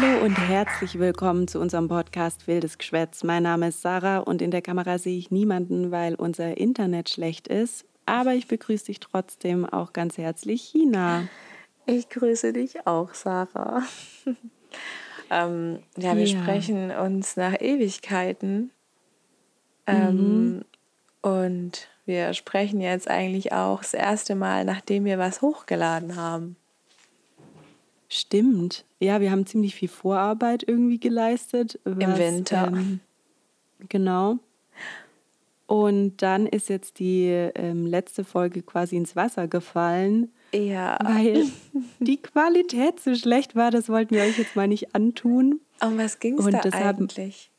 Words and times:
Hallo 0.00 0.24
und 0.24 0.36
herzlich 0.36 0.98
willkommen 0.98 1.48
zu 1.48 1.58
unserem 1.58 1.88
Podcast 1.88 2.46
Wildes 2.46 2.78
Geschwätz. 2.78 3.24
Mein 3.24 3.42
Name 3.42 3.68
ist 3.68 3.82
Sarah 3.82 4.18
und 4.18 4.42
in 4.42 4.50
der 4.50 4.62
Kamera 4.62 4.98
sehe 4.98 5.18
ich 5.18 5.30
niemanden, 5.30 5.90
weil 5.90 6.14
unser 6.14 6.58
Internet 6.58 7.08
schlecht 7.08 7.48
ist. 7.48 7.86
Aber 8.04 8.34
ich 8.34 8.46
begrüße 8.46 8.84
dich 8.86 9.00
trotzdem 9.00 9.64
auch 9.64 9.92
ganz 9.92 10.16
herzlich, 10.16 10.62
China. 10.62 11.26
Ich 11.86 12.10
grüße 12.10 12.52
dich 12.52 12.86
auch, 12.86 13.14
Sarah. 13.14 13.82
ähm, 15.30 15.78
ja, 15.96 16.14
wir 16.16 16.26
ja. 16.26 16.42
sprechen 16.42 16.90
uns 16.90 17.36
nach 17.36 17.60
Ewigkeiten. 17.60 18.70
Ähm, 19.88 20.52
mhm. 20.52 20.64
Und 21.22 21.88
wir 22.06 22.32
sprechen 22.34 22.80
jetzt 22.80 23.08
eigentlich 23.08 23.52
auch 23.52 23.80
das 23.80 23.94
erste 23.94 24.34
Mal, 24.34 24.64
nachdem 24.64 25.04
wir 25.04 25.18
was 25.18 25.42
hochgeladen 25.42 26.16
haben. 26.16 26.56
Stimmt. 28.08 28.84
Ja, 29.00 29.20
wir 29.20 29.30
haben 29.30 29.46
ziemlich 29.46 29.74
viel 29.74 29.88
Vorarbeit 29.88 30.64
irgendwie 30.66 30.98
geleistet. 30.98 31.78
Was, 31.84 32.02
Im 32.02 32.18
Winter. 32.18 32.68
Ähm, 32.68 33.00
genau. 33.88 34.38
Und 35.66 36.16
dann 36.22 36.46
ist 36.46 36.70
jetzt 36.70 36.98
die 36.98 37.26
ähm, 37.26 37.84
letzte 37.84 38.24
Folge 38.24 38.62
quasi 38.62 38.96
ins 38.96 39.14
Wasser 39.14 39.48
gefallen. 39.48 40.32
Ja. 40.54 40.98
Weil 41.02 41.44
die 41.98 42.16
Qualität 42.16 43.00
so 43.00 43.14
schlecht 43.14 43.54
war, 43.54 43.70
das 43.70 43.90
wollten 43.90 44.14
wir 44.14 44.22
euch 44.22 44.38
jetzt 44.38 44.56
mal 44.56 44.66
nicht 44.66 44.94
antun. 44.94 45.60
Um 45.84 45.98
was 45.98 46.18
ging 46.20 46.38
es 46.38 46.46
da 46.46 46.60
eigentlich? 46.70 47.50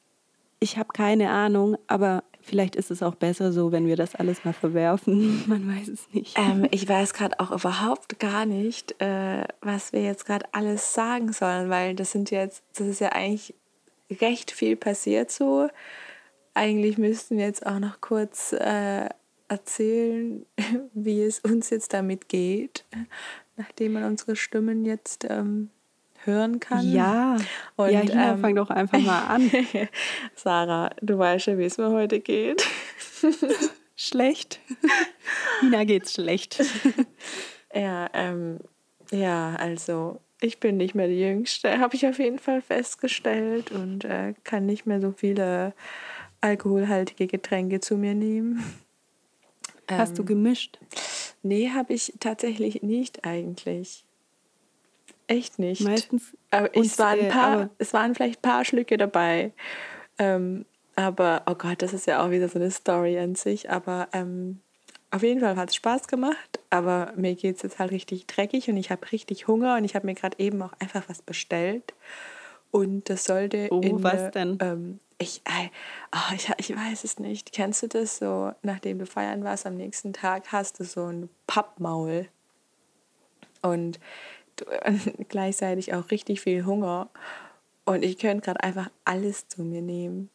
Ich 0.60 0.78
habe 0.78 0.90
keine 0.92 1.30
Ahnung, 1.30 1.78
aber 1.86 2.24
Vielleicht 2.50 2.76
ist 2.76 2.90
es 2.90 3.04
auch 3.04 3.14
besser 3.14 3.54
so, 3.54 3.72
wenn 3.72 3.86
wir 3.86 3.96
das 3.96 4.16
alles 4.16 4.44
mal 4.44 4.54
verwerfen. 4.54 5.44
Man 5.48 5.68
weiß 5.68 5.88
es 5.88 6.12
nicht. 6.12 6.36
Ähm, 6.36 6.68
ich 6.72 6.90
weiß 6.90 7.14
gerade 7.14 7.40
auch 7.40 7.52
überhaupt 7.52 8.18
gar 8.18 8.48
nicht, 8.48 9.00
äh, 9.00 9.44
was 9.62 9.94
wir 9.94 10.02
jetzt 10.02 10.26
gerade 10.26 10.46
alles 10.52 10.96
sagen 10.96 11.32
sollen, 11.32 11.70
weil 11.70 11.94
das 11.94 12.12
sind 12.12 12.32
jetzt, 12.32 12.64
das 12.76 12.88
ist 12.88 13.02
ja 13.02 13.10
eigentlich 13.10 13.54
recht 14.20 14.50
viel 14.50 14.76
passiert 14.76 15.30
so. 15.30 15.70
Eigentlich 16.56 16.98
müssten 16.98 17.38
wir 17.38 17.46
jetzt 17.46 17.68
auch 17.68 17.78
noch 17.78 18.02
kurz 18.02 18.52
äh, 18.54 19.10
erzählen, 19.48 20.44
wie 20.96 21.22
es 21.22 21.42
uns 21.42 21.70
jetzt 21.70 21.94
damit 21.94 22.30
geht, 22.30 22.84
nachdem 23.58 23.94
man 23.94 24.06
unsere 24.06 24.36
Stimmen 24.36 24.86
jetzt 24.86 25.28
ähm, 25.30 25.70
hören 26.26 26.60
kann. 26.60 26.90
Ja, 26.90 27.38
und, 27.76 27.92
ja, 27.92 28.00
Hina, 28.00 28.34
ähm, 28.34 28.40
fang 28.40 28.56
doch 28.56 28.70
einfach 28.70 29.00
mal 29.00 29.28
an. 29.28 29.52
Sarah, 30.36 30.92
du 31.02 31.18
weißt 31.18 31.48
ja, 31.48 31.58
wie 31.58 31.66
es 31.66 31.78
mir 31.78 31.92
heute 31.92 32.20
geht. 32.20 32.66
schlecht. 33.96 34.60
Hina 35.62 35.84
geht's 35.84 36.14
schlecht. 36.14 36.64
ja, 37.74 38.10
ähm, 38.14 38.60
ja, 39.12 39.56
also 39.56 40.22
ich 40.42 40.60
bin 40.60 40.78
nicht 40.78 40.96
mehr 40.96 41.08
die 41.08 41.20
Jüngste, 41.20 41.80
habe 41.80 41.96
ich 41.96 42.08
auf 42.08 42.20
jeden 42.20 42.40
Fall 42.40 42.62
festgestellt 42.62 43.72
und 43.72 44.06
äh, 44.06 44.34
kann 44.44 44.66
nicht 44.66 44.86
mehr 44.86 45.02
so 45.02 45.12
viele 45.12 45.74
alkoholhaltige 46.42 47.28
Getränke 47.28 47.82
zu 47.82 47.98
mir 47.98 48.16
nehmen. 48.16 48.64
Hast 49.90 50.12
ähm, 50.12 50.16
du 50.16 50.26
gemischt? 50.26 50.80
Nee, 51.42 51.72
habe 51.72 51.94
ich 51.94 52.14
tatsächlich 52.20 52.82
nicht 52.84 53.26
eigentlich. 53.26 54.06
Echt 55.30 55.60
nicht. 55.60 55.82
Meistens. 55.82 56.36
Aber 56.50 56.76
es, 56.76 56.98
waren 56.98 57.20
ein 57.20 57.30
paar, 57.30 57.70
es 57.78 57.94
waren 57.94 58.16
vielleicht 58.16 58.40
ein 58.40 58.50
paar 58.50 58.66
Schlücke 58.66 58.98
dabei. 58.98 59.54
Ähm, 60.18 60.66
aber, 60.96 61.44
oh 61.46 61.54
Gott, 61.54 61.84
das 61.84 61.94
ist 61.94 62.08
ja 62.08 62.26
auch 62.26 62.32
wieder 62.32 62.50
so 62.50 62.58
eine 62.58 62.72
Story 62.72 63.18
an 63.20 63.36
sich. 63.36 63.70
Aber 63.70 64.08
ähm, 64.12 64.60
auf 65.12 65.22
jeden 65.22 65.40
Fall 65.40 65.56
hat 65.56 65.70
es 65.70 65.76
Spaß 65.76 66.08
gemacht. 66.08 66.60
Aber 66.72 67.14
mir 67.16 67.36
geht 67.36 67.58
es 67.58 67.62
jetzt 67.62 67.78
halt 67.78 67.92
richtig 67.92 68.26
dreckig 68.26 68.70
und 68.70 68.78
ich 68.78 68.90
habe 68.90 69.12
richtig 69.12 69.48
Hunger 69.48 69.78
und 69.78 69.86
ich 69.86 69.94
habe 69.94 70.08
mir 70.08 70.16
gerade 70.16 70.40
eben 70.40 70.60
auch 70.64 70.74
einfach 70.80 71.04
was 71.08 71.22
bestellt. 71.22 71.94
Und 72.72 73.08
das 73.12 73.26
sollte. 73.26 73.68
Oh, 73.70 73.82
in, 73.82 74.02
was 74.02 74.32
denn? 74.32 74.58
Ähm, 74.62 75.00
ich, 75.20 75.44
oh, 76.12 76.34
ich, 76.34 76.50
ich 76.58 76.76
weiß 76.76 77.04
es 77.04 77.20
nicht. 77.20 77.52
Kennst 77.52 77.84
du 77.84 77.88
das 77.88 78.18
so, 78.18 78.52
nachdem 78.64 78.98
du 78.98 79.06
feiern 79.06 79.44
warst, 79.44 79.68
am 79.68 79.76
nächsten 79.76 80.12
Tag 80.12 80.52
hast 80.52 80.80
du 80.80 80.86
so 80.86 81.06
ein 81.06 81.30
Pappmaul. 81.46 82.28
Und 83.62 84.00
gleichzeitig 85.30 85.94
auch 85.94 86.12
richtig 86.12 86.42
viel 86.42 86.66
Hunger. 86.66 87.10
Und 87.86 88.04
ich 88.04 88.18
könnte 88.18 88.46
gerade 88.46 88.64
einfach 88.64 88.90
alles 89.06 89.48
zu 89.48 89.64
mir 89.64 89.82
nehmen. 89.82 90.30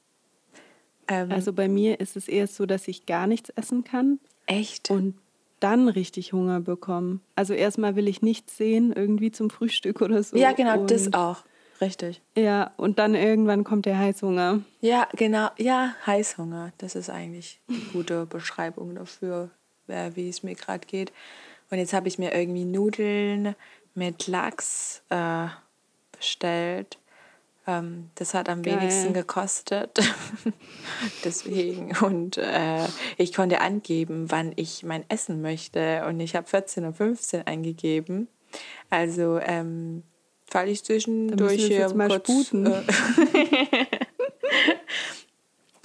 Ähm, 1.08 1.30
also 1.30 1.52
bei 1.52 1.68
mir 1.68 2.00
ist 2.00 2.16
es 2.16 2.28
eher 2.28 2.46
so, 2.46 2.66
dass 2.66 2.88
ich 2.88 3.06
gar 3.06 3.26
nichts 3.26 3.50
essen 3.50 3.84
kann. 3.84 4.18
Echt? 4.46 4.90
Und 4.90 5.14
dann 5.60 5.88
richtig 5.88 6.32
Hunger 6.32 6.60
bekommen. 6.60 7.20
Also 7.36 7.54
erstmal 7.54 7.96
will 7.96 8.08
ich 8.08 8.22
nichts 8.22 8.56
sehen, 8.56 8.92
irgendwie 8.92 9.30
zum 9.30 9.50
Frühstück 9.50 10.02
oder 10.02 10.22
so. 10.22 10.36
Ja, 10.36 10.52
genau, 10.52 10.80
und 10.80 10.90
das 10.90 11.12
auch. 11.14 11.44
Richtig. 11.80 12.22
Ja, 12.36 12.72
und 12.76 12.98
dann 12.98 13.14
irgendwann 13.14 13.64
kommt 13.64 13.86
der 13.86 13.98
Heißhunger. 13.98 14.60
Ja, 14.80 15.08
genau. 15.16 15.48
Ja, 15.58 15.94
Heißhunger. 16.06 16.72
Das 16.78 16.94
ist 16.94 17.10
eigentlich 17.10 17.60
eine 17.68 17.78
gute 17.92 18.26
Beschreibung 18.26 18.94
dafür, 18.94 19.50
wie 19.86 20.28
es 20.28 20.42
mir 20.42 20.54
gerade 20.54 20.86
geht. 20.86 21.12
Und 21.70 21.78
jetzt 21.78 21.92
habe 21.92 22.08
ich 22.08 22.18
mir 22.18 22.34
irgendwie 22.34 22.64
Nudeln 22.64 23.54
mit 23.94 24.26
Lachs 24.26 25.02
äh, 25.10 25.46
bestellt. 26.16 26.98
Ähm, 27.66 28.10
das 28.16 28.34
hat 28.34 28.48
am 28.48 28.62
Geil. 28.62 28.76
wenigsten 28.80 29.14
gekostet. 29.14 29.98
Deswegen. 31.24 31.96
Und 31.98 32.36
äh, 32.36 32.86
ich 33.16 33.32
konnte 33.32 33.60
angeben, 33.60 34.30
wann 34.30 34.52
ich 34.56 34.82
mein 34.82 35.08
Essen 35.08 35.40
möchte. 35.40 36.04
Und 36.06 36.20
ich 36.20 36.36
habe 36.36 36.46
14 36.46 36.84
und 36.84 36.94
15 36.94 37.46
eingegeben. 37.46 38.28
Also, 38.90 39.38
ähm, 39.38 40.02
fall 40.46 40.68
ich 40.68 40.84
zwischendurch 40.84 41.64
hier 41.64 41.88
kurz. 41.88 42.52
Äh, 42.52 42.82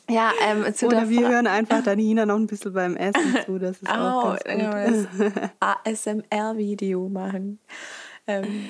Ja, 0.09 0.33
ähm, 0.41 0.65
Oder 0.83 1.09
wir 1.09 1.29
hören 1.29 1.47
einfach 1.47 1.83
Danina 1.83 2.25
noch 2.25 2.35
ein 2.35 2.47
bisschen 2.47 2.73
beim 2.73 2.95
Essen 2.95 3.37
zu. 3.45 3.59
Das 3.59 3.77
ist 3.77 3.89
oh, 3.89 3.93
auch 3.93 4.39
ganz 4.43 5.07
gut. 5.17 5.33
ASMR-Video 5.59 7.07
machen. 7.09 7.59
Ähm, 8.27 8.65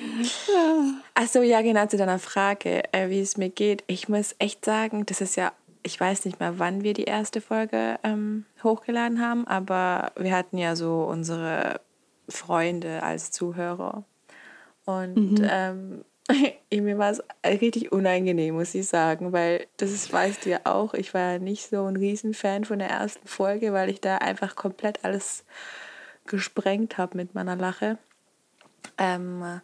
Achso, 1.14 1.42
ja, 1.42 1.60
genau 1.62 1.86
zu 1.86 1.96
deiner 1.96 2.18
Frage, 2.18 2.82
äh, 2.92 3.10
wie 3.10 3.20
es 3.20 3.36
mir 3.36 3.50
geht. 3.50 3.84
Ich 3.86 4.08
muss 4.08 4.34
echt 4.38 4.64
sagen, 4.64 5.04
das 5.06 5.20
ist 5.20 5.36
ja, 5.36 5.52
ich 5.82 6.00
weiß 6.00 6.24
nicht 6.24 6.40
mehr, 6.40 6.58
wann 6.58 6.82
wir 6.82 6.94
die 6.94 7.04
erste 7.04 7.40
Folge 7.40 7.98
ähm, 8.02 8.46
hochgeladen 8.62 9.20
haben, 9.20 9.46
aber 9.46 10.12
wir 10.16 10.34
hatten 10.34 10.56
ja 10.56 10.76
so 10.76 11.04
unsere 11.04 11.80
Freunde 12.28 13.02
als 13.02 13.32
Zuhörer. 13.32 14.04
Und 14.86 15.38
mhm. 15.40 15.48
ähm, 15.48 16.04
mir 16.72 16.98
war 16.98 17.10
es 17.10 17.22
richtig 17.44 17.92
unangenehm, 17.92 18.54
muss 18.54 18.74
ich 18.74 18.86
sagen, 18.86 19.32
weil 19.32 19.66
das 19.76 20.12
weißt 20.12 20.44
du 20.44 20.50
ja 20.50 20.60
auch, 20.64 20.94
ich 20.94 21.14
war 21.14 21.38
nicht 21.38 21.68
so 21.68 21.84
ein 21.84 21.96
Riesenfan 21.96 22.64
von 22.64 22.78
der 22.78 22.88
ersten 22.88 23.26
Folge, 23.26 23.72
weil 23.72 23.90
ich 23.90 24.00
da 24.00 24.18
einfach 24.18 24.56
komplett 24.56 25.04
alles 25.04 25.44
gesprengt 26.26 26.98
habe 26.98 27.16
mit 27.16 27.34
meiner 27.34 27.56
Lache. 27.56 27.98
Ähm, 28.98 29.60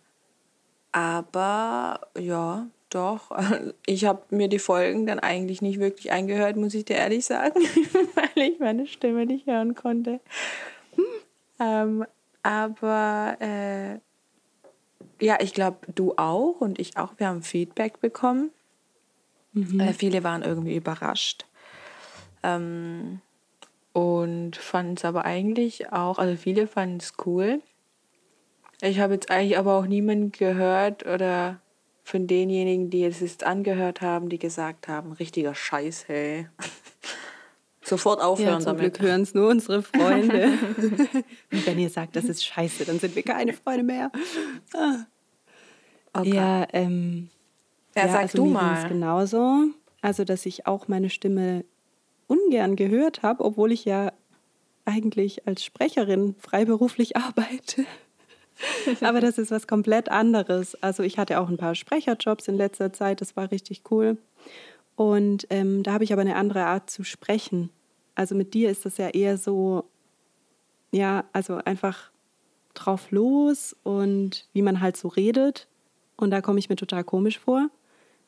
aber 0.93 2.01
ja, 2.19 2.67
doch. 2.91 3.31
Ich 3.87 4.05
habe 4.05 4.23
mir 4.31 4.49
die 4.49 4.59
Folgen 4.59 5.07
dann 5.07 5.21
eigentlich 5.21 5.63
nicht 5.63 5.79
wirklich 5.79 6.13
angehört, 6.13 6.57
muss 6.57 6.75
ich 6.75 6.85
dir 6.85 6.97
ehrlich 6.97 7.25
sagen, 7.25 7.61
weil 8.15 8.45
ich 8.45 8.59
meine 8.59 8.87
Stimme 8.87 9.27
nicht 9.27 9.47
hören 9.47 9.75
konnte. 9.75 10.21
Ähm, 11.61 12.05
aber 12.43 13.37
äh, 13.41 13.99
ja, 15.21 15.39
ich 15.41 15.55
glaube, 15.55 15.79
du 15.95 16.15
auch 16.17 16.61
und 16.61 16.79
ich 16.79 16.97
auch. 16.97 17.15
Wir 17.17 17.29
haben 17.29 17.43
Feedback 17.43 18.01
bekommen. 18.01 18.51
Mhm. 19.53 19.81
Äh, 19.81 19.93
viele 19.93 20.23
waren 20.23 20.43
irgendwie 20.43 20.77
überrascht. 20.77 21.47
Ähm, 22.43 23.21
und 23.93 24.57
fanden 24.57 24.95
es 24.95 25.05
aber 25.05 25.25
eigentlich 25.25 25.91
auch, 25.93 26.19
also 26.19 26.37
viele 26.37 26.67
fanden 26.67 26.99
es 26.99 27.15
cool. 27.25 27.63
Ich 28.83 29.01
habe 29.01 29.15
jetzt 29.15 29.31
eigentlich 29.31 29.57
aber 29.57 29.79
auch 29.79 29.87
niemanden 29.87 30.33
gehört 30.33 31.07
oder 31.07 31.61
von 32.05 32.27
denjenigen, 32.27 32.91
die 32.91 33.05
es 33.05 33.21
jetzt 33.21 33.45
angehört 33.45 34.03
haben, 34.03 34.29
die 34.29 34.39
gesagt 34.39 34.87
haben, 34.87 35.13
richtiger 35.13 35.55
Scheiß, 35.55 36.09
hey. 36.09 36.49
Sofort 37.87 38.21
aufhören 38.21 38.55
ja, 38.55 38.59
zum 38.59 38.77
damit. 38.77 38.95
Glück 38.95 39.01
hören 39.01 39.23
es 39.23 39.33
nur 39.33 39.49
unsere 39.49 39.81
Freunde. 39.83 40.53
Und 41.53 41.67
wenn 41.67 41.79
ihr 41.79 41.89
sagt, 41.89 42.17
das 42.17 42.25
ist 42.25 42.45
scheiße, 42.45 42.85
dann 42.85 42.99
sind 42.99 43.15
wir 43.15 43.23
keine 43.23 43.53
Freunde 43.53 43.85
mehr. 43.85 44.11
Okay. 46.13 46.35
Ja, 46.35 46.67
ähm, 46.73 47.31
ja, 47.95 48.07
ja 48.07 48.13
sag 48.13 48.23
also 48.23 48.39
du 48.39 48.47
mal. 48.47 48.89
genauso. 48.89 49.67
Also, 50.01 50.25
dass 50.25 50.47
ich 50.47 50.67
auch 50.67 50.89
meine 50.89 51.11
Stimme 51.11 51.65
ungern 52.27 52.75
gehört 52.75 53.23
habe, 53.23 53.45
obwohl 53.45 53.71
ich 53.71 53.85
ja 53.85 54.13
eigentlich 54.85 55.47
als 55.47 55.65
Sprecherin 55.65 56.35
freiberuflich 56.39 57.17
arbeite. 57.17 57.85
Aber 59.01 59.21
das 59.21 59.39
ist 59.39 59.51
was 59.51 59.67
komplett 59.69 60.09
anderes. 60.09 60.75
Also 60.83 61.03
ich 61.03 61.19
hatte 61.19 61.41
auch 61.41 61.49
ein 61.49 61.59
paar 61.59 61.75
Sprecherjobs 61.75 62.49
in 62.49 62.57
letzter 62.57 62.93
Zeit, 62.93 63.21
das 63.21 63.37
war 63.37 63.51
richtig 63.51 63.83
cool. 63.91 64.17
Und 64.97 65.47
ähm, 65.51 65.83
da 65.83 65.93
habe 65.93 66.05
ich 66.05 66.13
aber 66.13 66.23
eine 66.23 66.37
andere 66.37 66.65
Art 66.65 66.89
zu 66.89 67.05
sprechen. 67.05 67.71
Also 68.17 68.35
mit 68.35 68.55
dir 68.55 68.71
ist 68.71 68.85
das 68.85 68.97
ja 68.97 69.09
eher 69.11 69.39
so, 69.39 69.85
ja, 70.91 71.25
also 71.33 71.57
einfach 71.65 72.11
drauf 72.75 73.11
los 73.11 73.77
und 73.85 74.49
wie 74.53 74.63
man 74.63 74.81
halt 74.81 74.97
so 74.97 75.09
redet. 75.09 75.69
Und 76.17 76.31
da 76.31 76.41
komme 76.41 76.59
ich 76.59 76.69
mir 76.69 76.77
total 76.77 77.05
komisch 77.05 77.39
vor. 77.39 77.69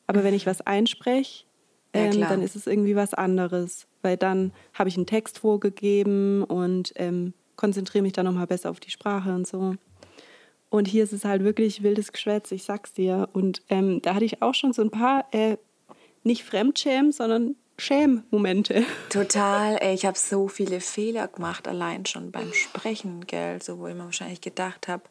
Aber 0.07 0.23
wenn 0.23 0.33
ich 0.33 0.45
was 0.45 0.61
einspreche, 0.61 1.43
ähm, 1.93 2.13
ja, 2.13 2.29
dann 2.29 2.41
ist 2.41 2.55
es 2.55 2.67
irgendwie 2.67 2.95
was 2.95 3.13
anderes. 3.13 3.87
Weil 4.01 4.15
dann 4.15 4.53
habe 4.73 4.89
ich 4.89 4.95
einen 4.95 5.07
Text 5.07 5.39
vorgegeben 5.39 6.43
und 6.43 6.93
ähm, 6.95 7.33
konzentriere 7.55 8.03
mich 8.03 8.13
dann 8.13 8.25
nochmal 8.25 8.47
besser 8.47 8.69
auf 8.69 8.79
die 8.79 8.91
Sprache 8.91 9.33
und 9.33 9.47
so. 9.47 9.75
Und 10.69 10.87
hier 10.87 11.03
ist 11.03 11.13
es 11.13 11.25
halt 11.25 11.43
wirklich 11.43 11.81
wildes 11.81 12.11
Geschwätz, 12.11 12.51
ich 12.51 12.63
sag's 12.63 12.93
dir. 12.93 13.27
Und 13.33 13.63
ähm, 13.69 14.01
da 14.03 14.13
hatte 14.13 14.25
ich 14.25 14.41
auch 14.43 14.53
schon 14.53 14.71
so 14.71 14.83
ein 14.83 14.91
paar, 14.91 15.25
äh, 15.31 15.57
nicht 16.23 16.43
Fremdschämen, 16.43 17.11
sondern 17.11 17.55
Schäm-Momente. 17.79 18.85
Total, 19.09 19.77
ey, 19.81 19.93
ich 19.93 20.05
habe 20.05 20.17
so 20.17 20.47
viele 20.47 20.81
Fehler 20.81 21.27
gemacht, 21.27 21.67
allein 21.67 22.05
schon 22.05 22.31
beim 22.31 22.53
Sprechen, 22.53 23.25
gell, 23.25 23.61
so 23.61 23.79
wo 23.79 23.87
ich 23.87 23.95
mir 23.95 24.05
wahrscheinlich 24.05 24.41
gedacht 24.41 24.87
habe, 24.87 25.03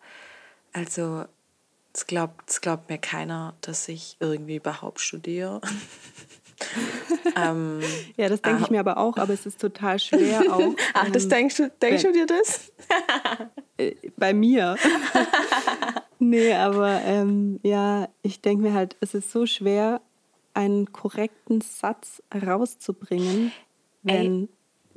also 0.72 1.24
es 1.94 2.06
glaubt, 2.06 2.48
es 2.48 2.60
glaubt 2.60 2.90
mir 2.90 2.98
keiner, 2.98 3.54
dass 3.60 3.88
ich 3.88 4.16
irgendwie 4.20 4.56
überhaupt 4.56 5.00
studiere. 5.00 5.60
ähm, 7.36 7.80
ja, 8.16 8.28
das 8.28 8.42
denke 8.42 8.62
ich 8.62 8.70
mir 8.70 8.80
aber 8.80 8.98
auch, 8.98 9.16
aber 9.16 9.32
es 9.32 9.46
ist 9.46 9.60
total 9.60 9.98
schwer 9.98 10.42
auch. 10.50 10.74
Ach, 10.94 11.10
das 11.10 11.24
ähm, 11.24 11.30
denkst 11.30 11.56
du, 11.56 11.70
denkst 11.82 12.02
du 12.02 12.12
dir 12.12 12.26
das? 12.26 12.72
Äh, 13.76 13.94
bei 14.16 14.34
mir. 14.34 14.76
nee, 16.18 16.52
aber 16.52 17.00
ähm, 17.04 17.60
ja, 17.62 18.08
ich 18.22 18.40
denke 18.40 18.64
mir 18.64 18.74
halt, 18.74 18.96
es 19.00 19.14
ist 19.14 19.30
so 19.30 19.46
schwer, 19.46 20.00
einen 20.58 20.92
korrekten 20.92 21.60
Satz 21.60 22.20
rauszubringen, 22.34 23.52
wenn 24.02 24.42
Ey. 24.42 24.48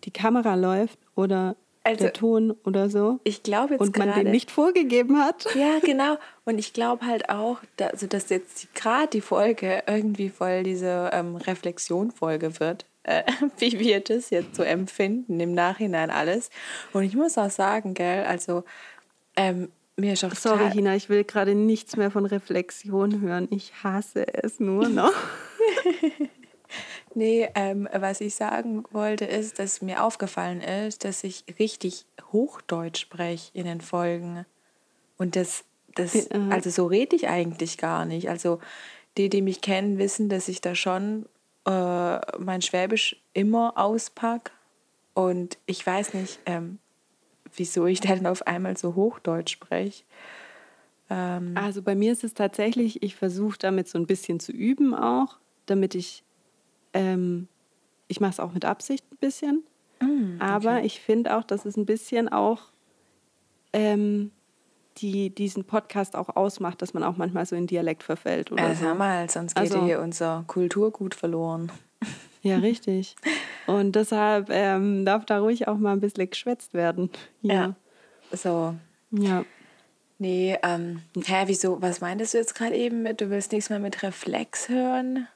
die 0.05 0.11
Kamera 0.11 0.55
läuft 0.55 0.97
oder 1.13 1.55
also, 1.83 2.03
der 2.03 2.13
Ton 2.13 2.55
oder 2.63 2.89
so. 2.89 3.19
Ich 3.23 3.43
glaube 3.43 3.73
jetzt 3.73 3.81
Und 3.81 3.95
man 3.95 4.09
grade, 4.09 4.23
den 4.23 4.31
nicht 4.31 4.49
vorgegeben 4.49 5.19
hat. 5.19 5.47
Ja, 5.53 5.77
genau. 5.79 6.17
Und 6.45 6.57
ich 6.57 6.73
glaube 6.73 7.05
halt 7.05 7.29
auch, 7.29 7.59
dass, 7.77 7.91
also 7.91 8.07
dass 8.07 8.29
jetzt 8.29 8.73
gerade 8.73 9.07
die 9.07 9.21
Folge 9.21 9.83
irgendwie 9.85 10.29
voll 10.29 10.63
diese 10.63 11.11
ähm, 11.13 11.35
Reflexion-Folge 11.35 12.59
wird. 12.59 12.85
Äh, 13.03 13.23
wie 13.59 13.79
wir 13.79 13.99
das 13.99 14.31
jetzt 14.31 14.55
so 14.55 14.63
empfinden 14.63 15.39
im 15.39 15.53
Nachhinein 15.53 16.09
alles. 16.09 16.49
Und 16.91 17.03
ich 17.03 17.15
muss 17.15 17.37
auch 17.37 17.51
sagen, 17.51 17.93
gell, 17.93 18.25
also 18.25 18.63
ähm, 19.35 19.69
mir 19.95 20.13
ist 20.13 20.23
auch 20.23 20.33
Sorry, 20.33 20.71
Hina, 20.71 20.95
ich 20.95 21.09
will 21.09 21.23
gerade 21.23 21.53
nichts 21.53 21.95
mehr 21.95 22.09
von 22.09 22.25
Reflexion 22.25 23.21
hören. 23.21 23.47
Ich 23.51 23.83
hasse 23.83 24.25
es 24.33 24.59
nur 24.59 24.89
noch. 24.89 25.13
Nee, 27.13 27.49
ähm, 27.55 27.89
was 27.91 28.21
ich 28.21 28.35
sagen 28.35 28.85
wollte, 28.91 29.25
ist, 29.25 29.59
dass 29.59 29.81
mir 29.81 30.03
aufgefallen 30.03 30.61
ist, 30.61 31.03
dass 31.03 31.23
ich 31.23 31.43
richtig 31.59 32.05
Hochdeutsch 32.31 33.01
spreche 33.01 33.51
in 33.53 33.65
den 33.65 33.81
Folgen. 33.81 34.45
Und 35.17 35.35
das, 35.35 35.65
das 35.93 36.29
also 36.31 36.69
so 36.69 36.85
rede 36.85 37.15
ich 37.15 37.27
eigentlich 37.27 37.77
gar 37.77 38.05
nicht. 38.05 38.29
Also 38.29 38.59
die, 39.17 39.27
die 39.27 39.41
mich 39.41 39.61
kennen, 39.61 39.97
wissen, 39.97 40.29
dass 40.29 40.47
ich 40.47 40.61
da 40.61 40.73
schon 40.73 41.25
äh, 41.65 42.19
mein 42.39 42.61
Schwäbisch 42.61 43.17
immer 43.33 43.77
auspacke. 43.77 44.51
Und 45.13 45.57
ich 45.65 45.85
weiß 45.85 46.13
nicht, 46.13 46.39
ähm, 46.45 46.79
wieso 47.55 47.85
ich 47.85 47.99
dann 47.99 48.25
auf 48.25 48.47
einmal 48.47 48.77
so 48.77 48.95
Hochdeutsch 48.95 49.51
spreche. 49.51 50.05
Ähm, 51.09 51.51
also 51.55 51.81
bei 51.81 51.95
mir 51.95 52.13
ist 52.13 52.23
es 52.23 52.33
tatsächlich, 52.33 53.03
ich 53.03 53.17
versuche 53.17 53.57
damit 53.59 53.89
so 53.89 53.99
ein 53.99 54.07
bisschen 54.07 54.39
zu 54.39 54.53
üben 54.53 54.95
auch, 54.95 55.40
damit 55.65 55.95
ich 55.95 56.23
ähm, 56.93 57.47
ich 58.07 58.19
mache 58.19 58.31
es 58.31 58.39
auch 58.39 58.53
mit 58.53 58.65
Absicht 58.65 59.05
ein 59.11 59.17
bisschen. 59.17 59.63
Mm, 60.01 60.35
okay. 60.35 60.39
Aber 60.39 60.83
ich 60.83 60.99
finde 60.99 61.37
auch, 61.37 61.43
dass 61.43 61.65
es 61.65 61.77
ein 61.77 61.85
bisschen 61.85 62.29
auch 62.29 62.63
ähm, 63.73 64.31
die 64.97 65.29
diesen 65.29 65.63
Podcast 65.63 66.15
auch 66.15 66.35
ausmacht, 66.35 66.81
dass 66.81 66.93
man 66.93 67.03
auch 67.03 67.15
manchmal 67.15 67.45
so 67.45 67.55
in 67.55 67.67
Dialekt 67.67 68.03
verfällt. 68.03 68.51
Oder 68.51 68.71
äh, 68.71 68.75
so. 68.75 68.93
mal, 68.93 69.29
sonst 69.29 69.55
geht 69.55 69.71
also, 69.71 69.85
hier 69.85 70.01
unser 70.01 70.43
Kulturgut 70.47 71.15
verloren. 71.15 71.71
Ja, 72.43 72.57
richtig. 72.57 73.15
Und 73.67 73.95
deshalb 73.95 74.49
ähm, 74.49 75.05
darf 75.05 75.25
da 75.25 75.41
ruhig 75.41 75.67
auch 75.67 75.77
mal 75.77 75.91
ein 75.91 75.99
bisschen 75.99 76.27
geschwätzt 76.27 76.73
werden. 76.73 77.11
Ja. 77.43 77.53
ja. 77.53 77.75
So. 78.35 78.73
Ja. 79.11 79.45
Nee, 80.17 80.57
ähm, 80.63 81.03
hä, 81.23 81.43
wieso, 81.45 81.79
was 81.83 82.01
meintest 82.01 82.33
du 82.33 82.39
jetzt 82.39 82.55
gerade 82.55 82.75
eben 82.75 83.03
mit, 83.03 83.21
du 83.21 83.29
willst 83.29 83.51
nichts 83.51 83.69
mehr 83.69 83.77
mit 83.77 84.01
Reflex 84.01 84.69
hören? 84.69 85.27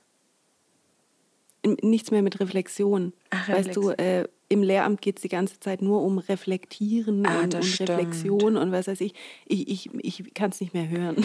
Nichts 1.65 2.11
mehr 2.11 2.21
mit 2.21 2.39
Reflexion. 2.39 3.13
Ach, 3.29 3.49
weißt 3.49 3.75
du, 3.75 3.89
äh, 3.91 4.27
im 4.47 4.61
Lehramt 4.61 5.01
geht 5.01 5.17
es 5.17 5.21
die 5.23 5.29
ganze 5.29 5.59
Zeit 5.59 5.81
nur 5.81 6.01
um 6.01 6.19
Reflektieren 6.19 7.25
ah, 7.25 7.39
und, 7.39 7.55
und 7.55 7.79
Reflexion 7.79 8.57
und 8.57 8.71
was 8.71 8.87
weiß 8.87 9.01
ich. 9.01 9.13
Ich, 9.45 9.67
ich, 9.67 9.89
ich 9.95 10.33
kann 10.33 10.51
es 10.51 10.61
nicht 10.61 10.73
mehr 10.73 10.87
hören. 10.87 11.17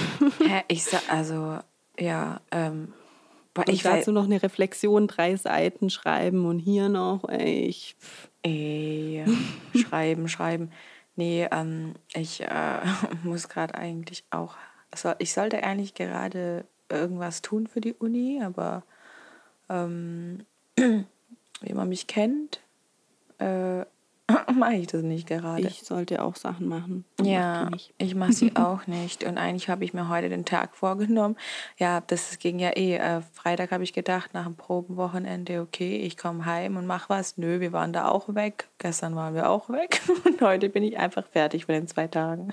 Hä, 0.42 0.62
ich 0.68 0.84
sag, 0.84 1.02
also, 1.12 1.58
ja, 1.98 2.40
ähm, 2.50 2.92
boah, 3.52 3.64
ich 3.68 3.82
dazu 3.82 4.12
noch 4.12 4.24
eine 4.24 4.42
Reflexion, 4.42 5.06
drei 5.06 5.36
Seiten 5.36 5.90
schreiben 5.90 6.46
und 6.46 6.58
hier 6.58 6.88
noch, 6.88 7.28
ey, 7.28 7.66
ich. 7.66 7.96
Ey, 8.42 9.24
schreiben, 9.74 10.28
schreiben. 10.28 10.70
Nee, 11.16 11.46
ähm, 11.50 11.94
ich 12.14 12.40
äh, 12.40 12.80
muss 13.22 13.50
gerade 13.50 13.74
eigentlich 13.74 14.24
auch, 14.30 14.56
also 14.90 15.12
ich 15.18 15.34
sollte 15.34 15.62
eigentlich 15.62 15.92
gerade 15.92 16.64
irgendwas 16.88 17.42
tun 17.42 17.66
für 17.66 17.82
die 17.82 17.92
Uni, 17.92 18.40
aber 18.42 18.82
ähm, 19.70 20.44
wie 20.76 21.72
man 21.72 21.88
mich 21.88 22.06
kennt, 22.06 22.60
äh, 23.38 23.84
mache 24.54 24.74
ich 24.74 24.86
das 24.86 25.02
nicht 25.02 25.28
gerade. 25.28 25.62
Ich 25.62 25.82
sollte 25.82 26.22
auch 26.22 26.36
Sachen 26.36 26.68
machen. 26.68 27.04
Ja, 27.22 27.70
ich 27.98 28.14
mache 28.14 28.32
sie 28.32 28.52
auch 28.56 28.86
nicht. 28.86 29.24
Und 29.24 29.38
eigentlich 29.38 29.68
habe 29.68 29.84
ich 29.84 29.94
mir 29.94 30.08
heute 30.08 30.28
den 30.28 30.44
Tag 30.44 30.76
vorgenommen. 30.76 31.36
Ja, 31.78 32.00
das 32.00 32.38
ging 32.38 32.58
ja 32.58 32.70
eh. 32.76 32.96
Äh, 32.96 33.22
Freitag 33.32 33.72
habe 33.72 33.84
ich 33.84 33.92
gedacht, 33.92 34.34
nach 34.34 34.44
dem 34.44 34.56
Probenwochenende, 34.56 35.60
okay, 35.60 35.96
ich 35.98 36.16
komme 36.16 36.44
heim 36.44 36.76
und 36.76 36.86
mache 36.86 37.08
was. 37.08 37.38
Nö, 37.38 37.60
wir 37.60 37.72
waren 37.72 37.92
da 37.92 38.08
auch 38.08 38.34
weg. 38.34 38.68
Gestern 38.78 39.16
waren 39.16 39.34
wir 39.34 39.48
auch 39.48 39.68
weg. 39.70 40.00
Und 40.24 40.40
heute 40.40 40.68
bin 40.68 40.82
ich 40.82 40.98
einfach 40.98 41.26
fertig 41.26 41.66
für 41.66 41.72
den 41.72 41.88
zwei 41.88 42.06
Tagen. 42.06 42.52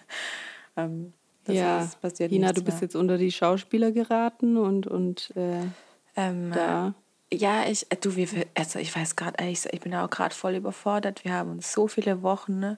Ähm, 0.76 1.14
ja, 1.48 1.84
ist, 1.84 2.02
passiert 2.02 2.32
Hina, 2.32 2.52
du 2.52 2.62
bist 2.62 2.78
mehr. 2.78 2.84
jetzt 2.84 2.96
unter 2.96 3.18
die 3.18 3.32
Schauspieler 3.32 3.92
geraten 3.92 4.58
und, 4.58 4.86
und 4.86 5.32
äh, 5.38 5.62
ähm, 6.18 6.52
da 6.54 6.94
ja, 7.32 7.66
ich, 7.68 7.86
äh, 7.92 7.98
du, 7.98 8.16
wir, 8.16 8.28
also 8.56 8.80
ich 8.80 8.96
weiß 8.96 9.16
gerade, 9.16 9.44
ich, 9.46 9.66
ich 9.66 9.82
bin 9.82 9.94
auch 9.96 10.10
gerade 10.10 10.34
voll 10.34 10.56
überfordert. 10.56 11.24
Wir 11.24 11.34
haben 11.34 11.52
uns 11.52 11.72
so 11.72 11.88
viele 11.88 12.22
Wochen, 12.22 12.60
ne, 12.60 12.78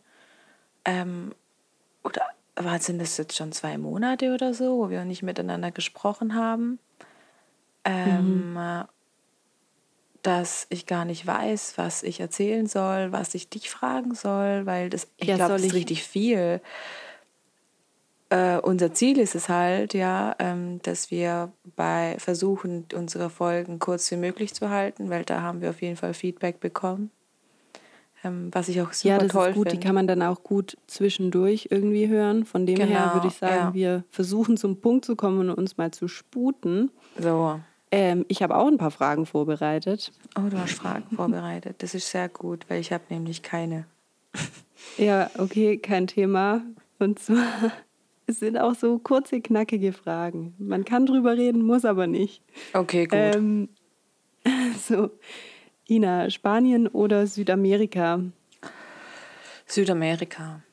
ähm, 0.85 1.33
oder 2.03 2.21
was 2.55 2.85
sind 2.85 2.99
das 2.99 3.17
jetzt 3.17 3.35
schon 3.35 3.51
zwei 3.51 3.77
Monate 3.77 4.33
oder 4.33 4.53
so, 4.53 4.79
wo 4.79 4.89
wir 4.89 5.05
nicht 5.05 5.23
miteinander 5.23 5.71
gesprochen 5.71 6.35
haben, 6.35 6.79
ähm, 7.85 8.53
mhm. 8.53 8.85
dass 10.23 10.67
ich 10.69 10.85
gar 10.85 11.05
nicht 11.05 11.25
weiß, 11.25 11.77
was 11.77 12.03
ich 12.03 12.19
erzählen 12.19 12.67
soll, 12.67 13.11
was 13.11 13.35
ich 13.35 13.49
dich 13.49 13.69
fragen 13.69 14.15
soll, 14.15 14.65
weil 14.65 14.89
das, 14.89 15.07
ich 15.17 15.27
ja, 15.27 15.35
glaube, 15.35 15.53
das 15.53 15.63
ist 15.63 15.73
richtig 15.73 16.03
viel 16.03 16.61
äh, 18.29 18.57
unser 18.59 18.93
Ziel 18.93 19.17
ist 19.17 19.35
es 19.35 19.49
halt, 19.49 19.93
ja, 19.93 20.35
ähm, 20.39 20.79
dass 20.83 21.09
wir 21.09 21.51
bei 21.75 22.15
versuchen, 22.19 22.85
unsere 22.93 23.29
Folgen 23.29 23.79
kurz 23.79 24.11
wie 24.11 24.17
möglich 24.17 24.53
zu 24.53 24.69
halten, 24.69 25.09
weil 25.09 25.23
da 25.25 25.41
haben 25.41 25.61
wir 25.61 25.71
auf 25.71 25.81
jeden 25.81 25.95
Fall 25.95 26.13
Feedback 26.13 26.59
bekommen. 26.59 27.11
Ähm, 28.23 28.49
was 28.51 28.67
ich 28.67 28.81
auch 28.81 28.91
super 28.91 29.13
ja, 29.13 29.17
das 29.17 29.31
toll 29.31 29.49
ist 29.49 29.55
gut. 29.55 29.69
Find. 29.69 29.81
Die 29.81 29.85
kann 29.85 29.95
man 29.95 30.05
dann 30.05 30.21
auch 30.21 30.43
gut 30.43 30.77
zwischendurch 30.87 31.69
irgendwie 31.71 32.07
hören. 32.07 32.45
Von 32.45 32.65
dem 32.65 32.75
genau, 32.75 32.89
her 32.89 33.11
würde 33.13 33.27
ich 33.27 33.35
sagen, 33.35 33.53
ja. 33.55 33.73
wir 33.73 34.03
versuchen 34.09 34.57
zum 34.57 34.81
Punkt 34.81 35.05
zu 35.05 35.15
kommen 35.15 35.49
und 35.49 35.51
uns 35.51 35.77
mal 35.77 35.91
zu 35.91 36.07
sputen. 36.07 36.91
So. 37.17 37.59
Ähm, 37.91 38.25
ich 38.27 38.43
habe 38.43 38.55
auch 38.57 38.67
ein 38.67 38.77
paar 38.77 38.91
Fragen 38.91 39.25
vorbereitet. 39.25 40.11
Oh, 40.37 40.49
du 40.49 40.59
hast 40.59 40.73
Fragen 40.73 41.05
vorbereitet. 41.15 41.77
Das 41.79 41.95
ist 41.95 42.11
sehr 42.11 42.29
gut, 42.29 42.65
weil 42.67 42.79
ich 42.79 42.91
habe 42.91 43.03
nämlich 43.09 43.41
keine. 43.41 43.85
Ja, 44.97 45.29
okay, 45.37 45.77
kein 45.77 46.07
Thema. 46.07 46.61
Und 46.99 47.19
zwar 47.19 47.71
es 48.29 48.39
sind 48.39 48.57
auch 48.57 48.75
so 48.75 48.99
kurze, 48.99 49.41
knackige 49.41 49.91
Fragen. 49.91 50.53
Man 50.59 50.85
kann 50.85 51.05
drüber 51.05 51.35
reden, 51.35 51.63
muss 51.63 51.83
aber 51.83 52.07
nicht. 52.07 52.43
Okay, 52.73 53.07
gut. 53.07 53.19
Ähm, 53.19 53.69
so, 54.87 55.09
Ina, 55.89 56.29
Spanien 56.29 56.87
oder 56.87 57.25
Südamerika? 57.27 58.21
Südamerika. 59.65 60.63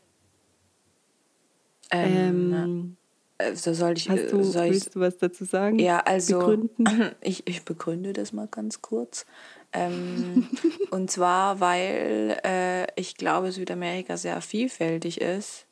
Ähm, 1.91 2.97
ähm, 3.39 3.57
so 3.57 3.73
soll 3.73 3.95
ich, 3.97 4.11
hast 4.11 4.33
du, 4.33 4.43
soll 4.43 4.71
willst 4.71 4.95
du 4.95 5.01
was 5.01 5.17
dazu 5.19 5.45
sagen? 5.45 5.79
Ja, 5.79 6.01
also 6.01 6.39
begründen? 6.39 7.15
Ich, 7.21 7.47
ich 7.47 7.65
begründe 7.65 8.13
das 8.13 8.33
mal 8.33 8.49
ganz 8.49 8.83
kurz. 8.83 9.25
Ähm, 9.73 10.49
und 10.91 11.11
zwar, 11.11 11.61
weil 11.61 12.39
äh, 12.45 12.87
ich 13.01 13.17
glaube, 13.17 13.53
Südamerika 13.53 14.17
sehr 14.17 14.41
vielfältig 14.41 15.21
ist 15.21 15.66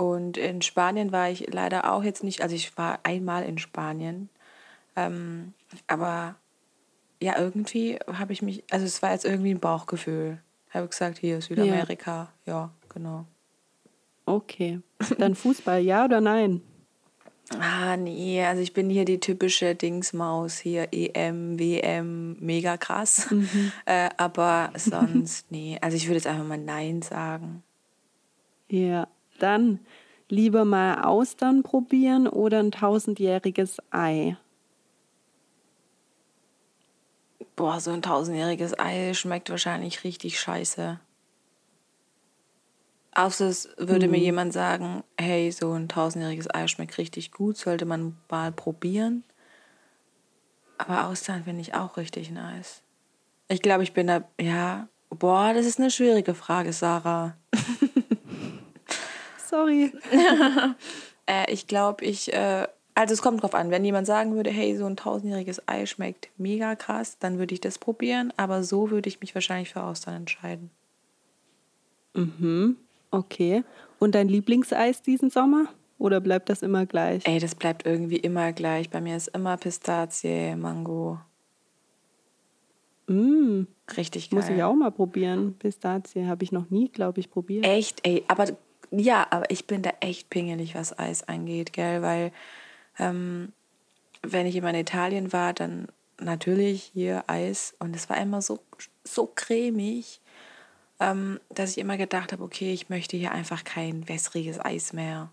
und 0.00 0.38
in 0.38 0.62
Spanien 0.62 1.12
war 1.12 1.28
ich 1.28 1.52
leider 1.52 1.92
auch 1.92 2.02
jetzt 2.02 2.24
nicht, 2.24 2.40
also 2.40 2.54
ich 2.54 2.74
war 2.78 3.00
einmal 3.02 3.44
in 3.44 3.58
Spanien, 3.58 4.30
ähm, 4.96 5.52
aber 5.88 6.36
ja, 7.20 7.38
irgendwie 7.38 7.98
habe 8.10 8.32
ich 8.32 8.40
mich, 8.40 8.64
also 8.70 8.86
es 8.86 9.02
war 9.02 9.12
jetzt 9.12 9.26
irgendwie 9.26 9.50
ein 9.50 9.60
Bauchgefühl. 9.60 10.38
Habe 10.70 10.88
gesagt, 10.88 11.18
hier 11.18 11.42
Südamerika, 11.42 12.32
ja, 12.46 12.52
ja 12.52 12.70
genau. 12.88 13.26
Okay. 14.24 14.80
Dann 15.18 15.34
Fußball, 15.34 15.82
ja 15.82 16.06
oder 16.06 16.22
nein? 16.22 16.62
Ah, 17.58 17.98
nee, 17.98 18.42
also 18.42 18.62
ich 18.62 18.72
bin 18.72 18.88
hier 18.88 19.04
die 19.04 19.20
typische 19.20 19.74
Dingsmaus, 19.74 20.56
hier 20.56 20.88
EM, 20.92 21.58
WM, 21.58 22.38
mega 22.40 22.78
krass. 22.78 23.30
Mhm. 23.30 23.72
Äh, 23.84 24.08
aber 24.16 24.70
sonst, 24.76 25.50
nee, 25.50 25.76
also 25.82 25.94
ich 25.94 26.06
würde 26.06 26.14
jetzt 26.16 26.26
einfach 26.26 26.46
mal 26.46 26.56
Nein 26.56 27.02
sagen. 27.02 27.62
Ja, 28.70 29.06
dann 29.42 29.80
lieber 30.28 30.64
mal 30.64 31.02
Austern 31.02 31.62
probieren 31.62 32.28
oder 32.28 32.60
ein 32.60 32.70
tausendjähriges 32.70 33.78
Ei? 33.90 34.36
Boah, 37.56 37.80
so 37.80 37.90
ein 37.90 38.02
tausendjähriges 38.02 38.78
Ei 38.78 39.12
schmeckt 39.14 39.50
wahrscheinlich 39.50 40.04
richtig 40.04 40.40
scheiße. 40.40 41.00
Außer 43.12 43.48
es 43.48 43.68
würde 43.76 44.06
mhm. 44.06 44.12
mir 44.12 44.18
jemand 44.18 44.52
sagen, 44.52 45.02
hey, 45.18 45.50
so 45.50 45.72
ein 45.72 45.88
tausendjähriges 45.88 46.52
Ei 46.54 46.68
schmeckt 46.68 46.96
richtig 46.96 47.32
gut, 47.32 47.56
sollte 47.56 47.84
man 47.84 48.16
mal 48.30 48.52
probieren. 48.52 49.24
Aber 50.78 51.06
Austern 51.08 51.44
finde 51.44 51.60
ich 51.60 51.74
auch 51.74 51.96
richtig 51.96 52.30
nice. 52.30 52.82
Ich 53.48 53.60
glaube, 53.60 53.82
ich 53.82 53.92
bin 53.92 54.06
da, 54.06 54.22
ja, 54.40 54.88
boah, 55.10 55.52
das 55.52 55.66
ist 55.66 55.78
eine 55.78 55.90
schwierige 55.90 56.34
Frage, 56.34 56.72
Sarah. 56.72 57.36
Sorry. 59.50 59.92
äh, 61.26 61.52
ich 61.52 61.66
glaube, 61.66 62.04
ich, 62.04 62.32
äh, 62.32 62.68
also 62.94 63.14
es 63.14 63.20
kommt 63.20 63.42
drauf 63.42 63.54
an, 63.54 63.70
wenn 63.70 63.84
jemand 63.84 64.06
sagen 64.06 64.34
würde, 64.34 64.50
hey, 64.50 64.76
so 64.76 64.86
ein 64.86 64.96
tausendjähriges 64.96 65.66
Ei 65.66 65.86
schmeckt 65.86 66.30
mega 66.36 66.76
krass, 66.76 67.18
dann 67.18 67.38
würde 67.38 67.54
ich 67.54 67.60
das 67.60 67.78
probieren, 67.78 68.32
aber 68.36 68.62
so 68.62 68.90
würde 68.90 69.08
ich 69.08 69.20
mich 69.20 69.34
wahrscheinlich 69.34 69.70
für 69.70 69.82
Austern 69.82 70.14
entscheiden. 70.14 70.70
Mhm. 72.14 72.76
Okay. 73.10 73.64
Und 73.98 74.14
dein 74.14 74.28
Lieblingseis 74.28 75.02
diesen 75.02 75.30
Sommer? 75.30 75.66
Oder 75.98 76.20
bleibt 76.20 76.48
das 76.48 76.62
immer 76.62 76.86
gleich? 76.86 77.26
Ey, 77.26 77.40
das 77.40 77.54
bleibt 77.54 77.84
irgendwie 77.84 78.16
immer 78.16 78.52
gleich. 78.52 78.88
Bei 78.88 79.00
mir 79.00 79.16
ist 79.16 79.28
immer 79.28 79.56
Pistazie, 79.56 80.54
Mango. 80.56 81.18
Mm. 83.06 83.64
Richtig 83.96 84.30
geil. 84.30 84.40
Muss 84.40 84.48
ich 84.48 84.62
auch 84.62 84.74
mal 84.74 84.92
probieren. 84.92 85.54
Pistazie 85.58 86.26
habe 86.26 86.44
ich 86.44 86.52
noch 86.52 86.70
nie, 86.70 86.88
glaube 86.88 87.20
ich, 87.20 87.28
probiert. 87.28 87.66
Echt? 87.66 88.00
Ey, 88.06 88.24
aber 88.28 88.46
ja, 88.90 89.26
aber 89.30 89.50
ich 89.50 89.66
bin 89.66 89.82
da 89.82 89.90
echt 90.00 90.30
pingelig, 90.30 90.74
was 90.74 90.98
Eis 90.98 91.22
angeht, 91.26 91.72
gell? 91.72 92.02
Weil 92.02 92.32
ähm, 92.98 93.52
wenn 94.22 94.46
ich 94.46 94.56
immer 94.56 94.70
in 94.70 94.76
Italien 94.76 95.32
war, 95.32 95.52
dann 95.52 95.88
natürlich 96.18 96.90
hier 96.92 97.24
Eis 97.26 97.74
und 97.78 97.96
es 97.96 98.10
war 98.10 98.18
immer 98.18 98.42
so, 98.42 98.60
so 99.04 99.26
cremig 99.26 100.20
ähm, 101.00 101.40
dass 101.48 101.70
ich 101.72 101.78
immer 101.78 101.96
gedacht 101.96 102.32
habe, 102.32 102.44
okay, 102.44 102.72
ich 102.72 102.90
möchte 102.90 103.16
hier 103.16 103.32
einfach 103.32 103.64
kein 103.64 104.08
wässriges 104.08 104.62
Eis 104.62 104.92
mehr. 104.92 105.30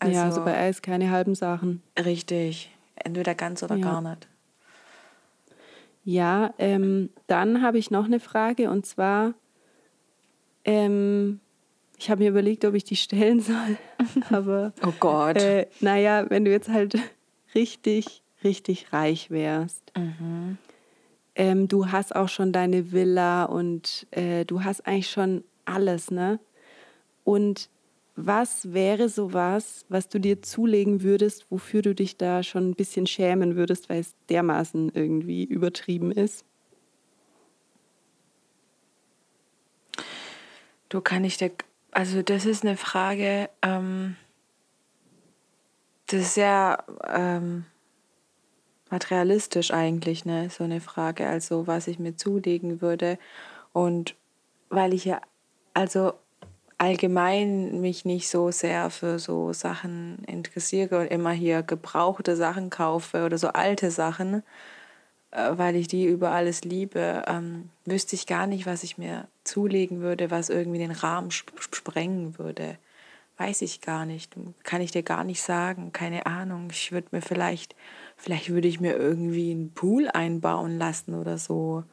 Also, 0.00 0.14
ja, 0.14 0.24
also 0.24 0.44
bei 0.44 0.56
Eis 0.56 0.82
keine 0.82 1.10
halben 1.10 1.34
Sachen. 1.34 1.82
Richtig, 1.96 2.70
entweder 2.96 3.34
ganz 3.34 3.62
oder 3.62 3.76
ja. 3.76 3.84
gar 3.84 4.02
nicht. 4.02 4.28
Ja, 6.04 6.54
ähm, 6.58 7.10
dann 7.26 7.62
habe 7.62 7.78
ich 7.78 7.90
noch 7.90 8.06
eine 8.06 8.18
Frage 8.18 8.70
und 8.70 8.84
zwar, 8.84 9.34
ähm, 10.64 11.40
ich 11.98 12.10
habe 12.10 12.22
mir 12.22 12.30
überlegt, 12.30 12.64
ob 12.64 12.74
ich 12.74 12.84
die 12.84 12.96
stellen 12.96 13.40
soll, 13.40 13.76
aber 14.30 14.72
oh 14.86 14.92
Gott. 14.98 15.36
Äh, 15.36 15.66
naja, 15.80 16.26
wenn 16.28 16.44
du 16.44 16.50
jetzt 16.50 16.68
halt 16.68 16.96
richtig, 17.54 18.22
richtig 18.42 18.92
reich 18.92 19.30
wärst, 19.30 19.92
mhm 19.96 20.58
ähm, 21.38 21.68
du 21.68 21.90
hast 21.90 22.14
auch 22.14 22.28
schon 22.28 22.52
deine 22.52 22.92
Villa 22.92 23.44
und 23.44 24.08
äh, 24.10 24.44
du 24.44 24.64
hast 24.64 24.86
eigentlich 24.86 25.08
schon 25.08 25.44
alles, 25.64 26.10
ne? 26.10 26.40
Und 27.22 27.70
was 28.16 28.72
wäre 28.72 29.08
sowas, 29.08 29.86
was 29.88 30.08
du 30.08 30.18
dir 30.18 30.42
zulegen 30.42 31.02
würdest, 31.04 31.46
wofür 31.50 31.82
du 31.82 31.94
dich 31.94 32.16
da 32.16 32.42
schon 32.42 32.70
ein 32.70 32.74
bisschen 32.74 33.06
schämen 33.06 33.54
würdest, 33.54 33.88
weil 33.88 34.00
es 34.00 34.16
dermaßen 34.28 34.90
irgendwie 34.92 35.44
übertrieben 35.44 36.10
ist? 36.10 36.44
Du 40.88 41.00
kann 41.00 41.22
ich 41.22 41.36
dir, 41.36 41.52
also 41.90 42.22
das 42.22 42.46
ist 42.46 42.64
eine 42.64 42.76
Frage, 42.76 43.48
ähm, 43.62 44.16
das 46.06 46.20
ist 46.20 46.34
sehr, 46.34 46.84
ähm, 47.06 47.66
materialistisch 48.90 49.72
eigentlich, 49.72 50.24
ne? 50.24 50.50
So 50.50 50.64
eine 50.64 50.80
Frage, 50.80 51.26
also 51.26 51.66
was 51.66 51.88
ich 51.88 51.98
mir 51.98 52.16
zulegen 52.16 52.80
würde. 52.80 53.18
Und 53.72 54.14
weil 54.70 54.94
ich 54.94 55.04
ja, 55.04 55.20
also 55.74 56.14
allgemein 56.78 57.80
mich 57.80 58.04
nicht 58.04 58.28
so 58.28 58.50
sehr 58.50 58.90
für 58.90 59.18
so 59.18 59.52
Sachen 59.52 60.22
interessiere 60.26 61.00
und 61.00 61.06
immer 61.08 61.32
hier 61.32 61.62
gebrauchte 61.62 62.36
Sachen 62.36 62.70
kaufe 62.70 63.24
oder 63.24 63.36
so 63.36 63.48
alte 63.48 63.90
Sachen, 63.90 64.42
weil 65.30 65.76
ich 65.76 65.88
die 65.88 66.06
über 66.06 66.30
alles 66.30 66.64
liebe, 66.64 67.24
ähm, 67.26 67.70
wüsste 67.84 68.16
ich 68.16 68.26
gar 68.26 68.46
nicht, 68.46 68.66
was 68.66 68.82
ich 68.82 68.98
mir 68.98 69.28
zulegen 69.44 70.00
würde, 70.00 70.30
was 70.30 70.48
irgendwie 70.48 70.78
den 70.78 70.90
Rahmen 70.90 71.30
sprengen 71.30 72.38
würde. 72.38 72.78
Weiß 73.36 73.62
ich 73.62 73.80
gar 73.80 74.04
nicht. 74.04 74.34
Kann 74.64 74.80
ich 74.80 74.90
dir 74.90 75.02
gar 75.02 75.22
nicht 75.22 75.42
sagen. 75.42 75.92
Keine 75.92 76.26
Ahnung. 76.26 76.68
Ich 76.72 76.90
würde 76.90 77.08
mir 77.12 77.22
vielleicht 77.22 77.76
Vielleicht 78.18 78.50
würde 78.50 78.66
ich 78.66 78.80
mir 78.80 78.96
irgendwie 78.96 79.52
einen 79.52 79.70
Pool 79.70 80.08
einbauen 80.08 80.76
lassen 80.76 81.14
oder 81.14 81.38
so. 81.38 81.84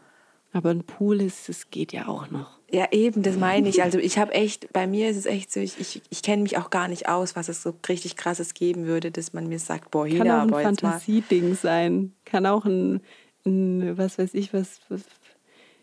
Aber 0.51 0.71
ein 0.71 0.83
Pool 0.83 1.21
ist, 1.21 1.49
es 1.49 1.69
geht 1.69 1.93
ja 1.93 2.07
auch 2.07 2.31
noch. 2.31 2.57
Ja, 2.71 2.87
eben, 2.91 3.21
das 3.21 3.37
meine 3.37 3.69
ich. 3.69 3.83
Also 3.83 3.99
ich 3.99 4.17
habe 4.17 4.33
echt, 4.33 4.73
bei 4.73 4.87
mir 4.87 5.09
ist 5.09 5.17
es 5.17 5.27
echt 5.27 5.51
so, 5.51 5.59
ich, 5.59 5.79
ich, 5.79 6.01
ich 6.09 6.23
kenne 6.23 6.41
mich 6.41 6.57
auch 6.57 6.71
gar 6.71 6.87
nicht 6.87 7.07
aus, 7.07 7.35
was 7.35 7.47
es 7.47 7.61
so 7.61 7.75
richtig 7.87 8.15
krasses 8.15 8.55
geben 8.55 8.87
würde, 8.87 9.11
dass 9.11 9.33
man 9.33 9.47
mir 9.47 9.59
sagt, 9.59 9.91
boah, 9.91 10.07
hier 10.07 10.19
Kann 10.23 10.31
auch 10.31 10.57
ein 10.57 10.63
Fantasieding 10.63 11.53
sein. 11.55 12.13
Kann 12.25 12.47
auch 12.47 12.65
ein, 12.65 13.01
was 13.45 14.17
weiß 14.17 14.33
ich, 14.33 14.53
was, 14.53 14.81
was, 14.89 15.03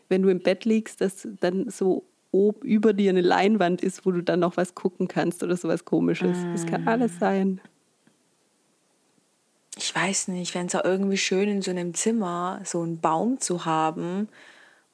wenn 0.09 0.23
du 0.23 0.29
im 0.29 0.41
Bett 0.41 0.65
liegst, 0.65 1.01
dass 1.01 1.29
dann 1.41 1.71
so 1.71 2.05
ob 2.35 2.65
über 2.65 2.95
dir 2.95 3.11
eine 3.11 3.21
Leinwand 3.21 3.83
ist, 3.83 4.07
wo 4.07 4.11
du 4.11 4.23
dann 4.23 4.41
noch 4.41 4.57
was 4.57 4.75
gucken 4.75 5.07
kannst 5.07 5.43
oder 5.43 5.55
sowas 5.55 5.85
komisches. 5.85 6.39
Mm. 6.39 6.53
Das 6.53 6.67
kann 6.67 6.89
alles 6.89 7.19
sein 7.19 7.61
ich 9.77 9.95
weiß 9.95 10.29
nicht, 10.29 10.43
ich 10.43 10.53
fände 10.53 10.69
es 10.69 10.75
auch 10.75 10.85
irgendwie 10.85 11.17
schön, 11.17 11.49
in 11.49 11.63
so 11.63 11.71
einem 11.71 11.95
Zimmer 11.95 12.61
so 12.65 12.83
einen 12.83 13.01
Baum 13.01 13.41
zu 13.41 13.65
haben, 13.65 14.29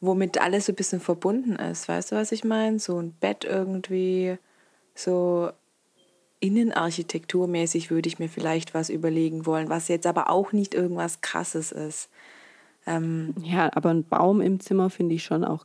womit 0.01 0.41
alles 0.41 0.67
so 0.67 0.73
ein 0.73 0.77
bisschen 0.77 1.01
verbunden 1.01 1.57
ist. 1.57 1.89
Weißt 1.89 2.13
du, 2.13 2.17
was 2.17 2.33
ich 2.33 2.45
meine? 2.45 2.79
So 2.79 3.01
ein 3.01 3.13
Bett 3.13 3.45
irgendwie, 3.45 4.39
so 4.95 5.51
innenarchitekturmäßig 6.41 7.91
würde 7.91 8.09
ich 8.09 8.21
mir 8.21 8.29
vielleicht 8.29 8.73
was 8.75 8.91
überlegen 8.91 9.45
wollen, 9.45 9.69
was 9.69 9.89
jetzt 9.89 10.07
aber 10.07 10.31
auch 10.31 10.53
nicht 10.53 10.75
irgendwas 10.75 11.21
Krasses 11.21 11.73
ist. 11.73 12.09
Ähm, 12.89 13.35
ja, 13.43 13.71
aber 13.75 13.91
ein 13.91 14.05
Baum 14.05 14.41
im 14.41 14.61
Zimmer 14.61 14.91
finde 14.91 15.15
ich 15.15 15.25
schon 15.25 15.45
auch 15.45 15.65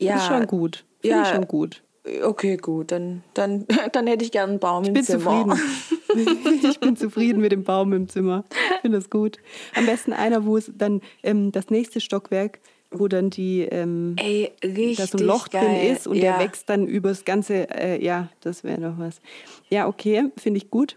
ja, 0.00 0.16
ist 0.16 0.26
schon 0.26 0.46
gut. 0.46 0.84
Finde 1.00 1.16
ja, 1.16 1.22
ich 1.22 1.28
schon 1.28 1.46
gut. 1.46 1.82
Okay, 2.22 2.56
gut, 2.56 2.90
dann, 2.92 3.22
dann, 3.34 3.66
dann 3.92 4.06
hätte 4.06 4.24
ich 4.24 4.32
gerne 4.32 4.52
einen 4.52 4.60
Baum 4.60 4.82
ich 4.82 4.88
im 4.88 4.94
bin 4.94 5.04
Zimmer. 5.04 5.46
Zufrieden. 5.46 6.64
ich 6.70 6.80
bin 6.80 6.96
zufrieden 6.96 7.40
mit 7.40 7.52
dem 7.52 7.64
Baum 7.64 7.92
im 7.92 8.08
Zimmer. 8.08 8.44
Ich 8.76 8.80
finde 8.80 8.98
das 8.98 9.10
gut. 9.10 9.36
Am 9.74 9.86
besten 9.86 10.12
einer, 10.12 10.44
wo 10.46 10.56
es 10.56 10.72
dann 10.74 11.02
ähm, 11.22 11.52
das 11.52 11.68
nächste 11.68 12.00
Stockwerk, 12.00 12.60
wo 12.90 13.06
dann 13.06 13.30
die 13.30 13.60
ähm, 13.60 14.16
Ey, 14.18 14.50
da 14.96 15.06
so 15.06 15.18
ein 15.18 15.24
Loch 15.24 15.50
geil. 15.50 15.64
drin 15.64 15.94
ist 15.94 16.06
und 16.06 16.16
ja. 16.16 16.38
der 16.38 16.46
wächst 16.46 16.68
dann 16.68 16.86
übers 16.86 17.24
ganze, 17.24 17.68
äh, 17.70 18.02
ja, 18.02 18.28
das 18.40 18.64
wäre 18.64 18.80
doch 18.80 18.98
was. 18.98 19.20
Ja, 19.68 19.86
okay, 19.86 20.30
finde 20.36 20.58
ich 20.58 20.70
gut. 20.70 20.96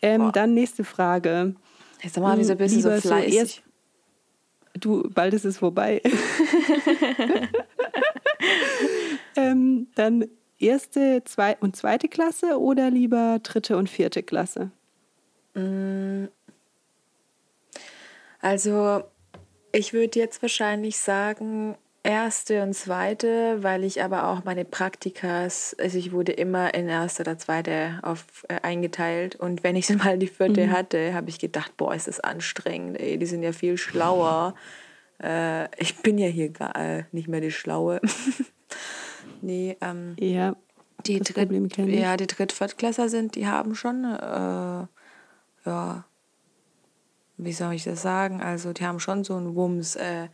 Ähm, 0.00 0.30
dann 0.32 0.54
nächste 0.54 0.84
Frage. 0.84 1.54
Jetzt 2.02 2.18
mal, 2.18 2.38
wieso 2.38 2.54
bist 2.54 2.76
du 2.76 2.80
so 2.80 2.90
fleißig? 2.90 3.32
So 3.32 3.38
erst, 3.38 3.62
du, 4.84 5.08
bald 5.10 5.34
ist 5.34 5.44
es 5.44 5.58
vorbei. 5.58 6.02
ähm, 9.36 9.88
dann 9.94 10.26
erste 10.58 11.22
zwei 11.24 11.56
und 11.60 11.76
zweite 11.76 12.08
Klasse 12.08 12.58
oder 12.58 12.90
lieber 12.90 13.38
dritte 13.42 13.76
und 13.76 13.88
vierte 13.88 14.22
Klasse? 14.22 14.70
Mm. 15.54 16.26
Also 18.40 19.04
ich 19.72 19.92
würde 19.92 20.18
jetzt 20.18 20.42
wahrscheinlich 20.42 20.98
sagen 20.98 21.76
erste 22.08 22.62
und 22.62 22.72
zweite, 22.72 23.62
weil 23.62 23.84
ich 23.84 24.02
aber 24.02 24.28
auch 24.28 24.42
meine 24.42 24.64
Praktikas, 24.64 25.76
also 25.78 25.98
ich 25.98 26.10
wurde 26.10 26.32
immer 26.32 26.72
in 26.72 26.88
erste 26.88 27.22
oder 27.22 27.36
zweite 27.36 28.00
auf, 28.02 28.24
äh, 28.48 28.60
eingeteilt 28.62 29.36
und 29.36 29.62
wenn 29.62 29.76
ich 29.76 29.88
mal 29.94 30.18
die 30.18 30.26
vierte 30.26 30.66
mhm. 30.66 30.72
hatte, 30.72 31.12
habe 31.12 31.28
ich 31.28 31.38
gedacht, 31.38 31.76
boah, 31.76 31.94
ist 31.94 32.08
das 32.08 32.20
anstrengend, 32.20 32.98
ey, 32.98 33.18
die 33.18 33.26
sind 33.26 33.42
ja 33.42 33.52
viel 33.52 33.76
schlauer. 33.76 34.54
Äh, 35.22 35.68
ich 35.76 35.96
bin 35.98 36.16
ja 36.16 36.28
hier 36.28 36.48
gar 36.48 36.74
äh, 36.76 37.04
nicht 37.12 37.28
mehr 37.28 37.40
die 37.40 37.52
Schlaue. 37.52 38.00
Nee, 39.40 39.76
ähm, 39.80 40.16
ja, 40.18 40.56
die 41.06 41.20
Dritt, 41.20 41.50
ja, 41.76 42.16
die 42.16 42.26
Dritt-, 42.26 42.52
Viertklässer 42.52 43.08
sind, 43.08 43.36
die 43.36 43.46
haben 43.46 43.74
schon, 43.74 44.04
äh, 44.04 44.86
ja, 45.64 46.04
wie 47.36 47.52
soll 47.52 47.74
ich 47.74 47.84
das 47.84 48.02
sagen? 48.02 48.42
Also 48.42 48.72
die 48.72 48.84
haben 48.84 48.98
schon 48.98 49.22
so 49.22 49.36
einen 49.36 49.54
Wumms, 49.54 49.94
äh, 49.96 50.28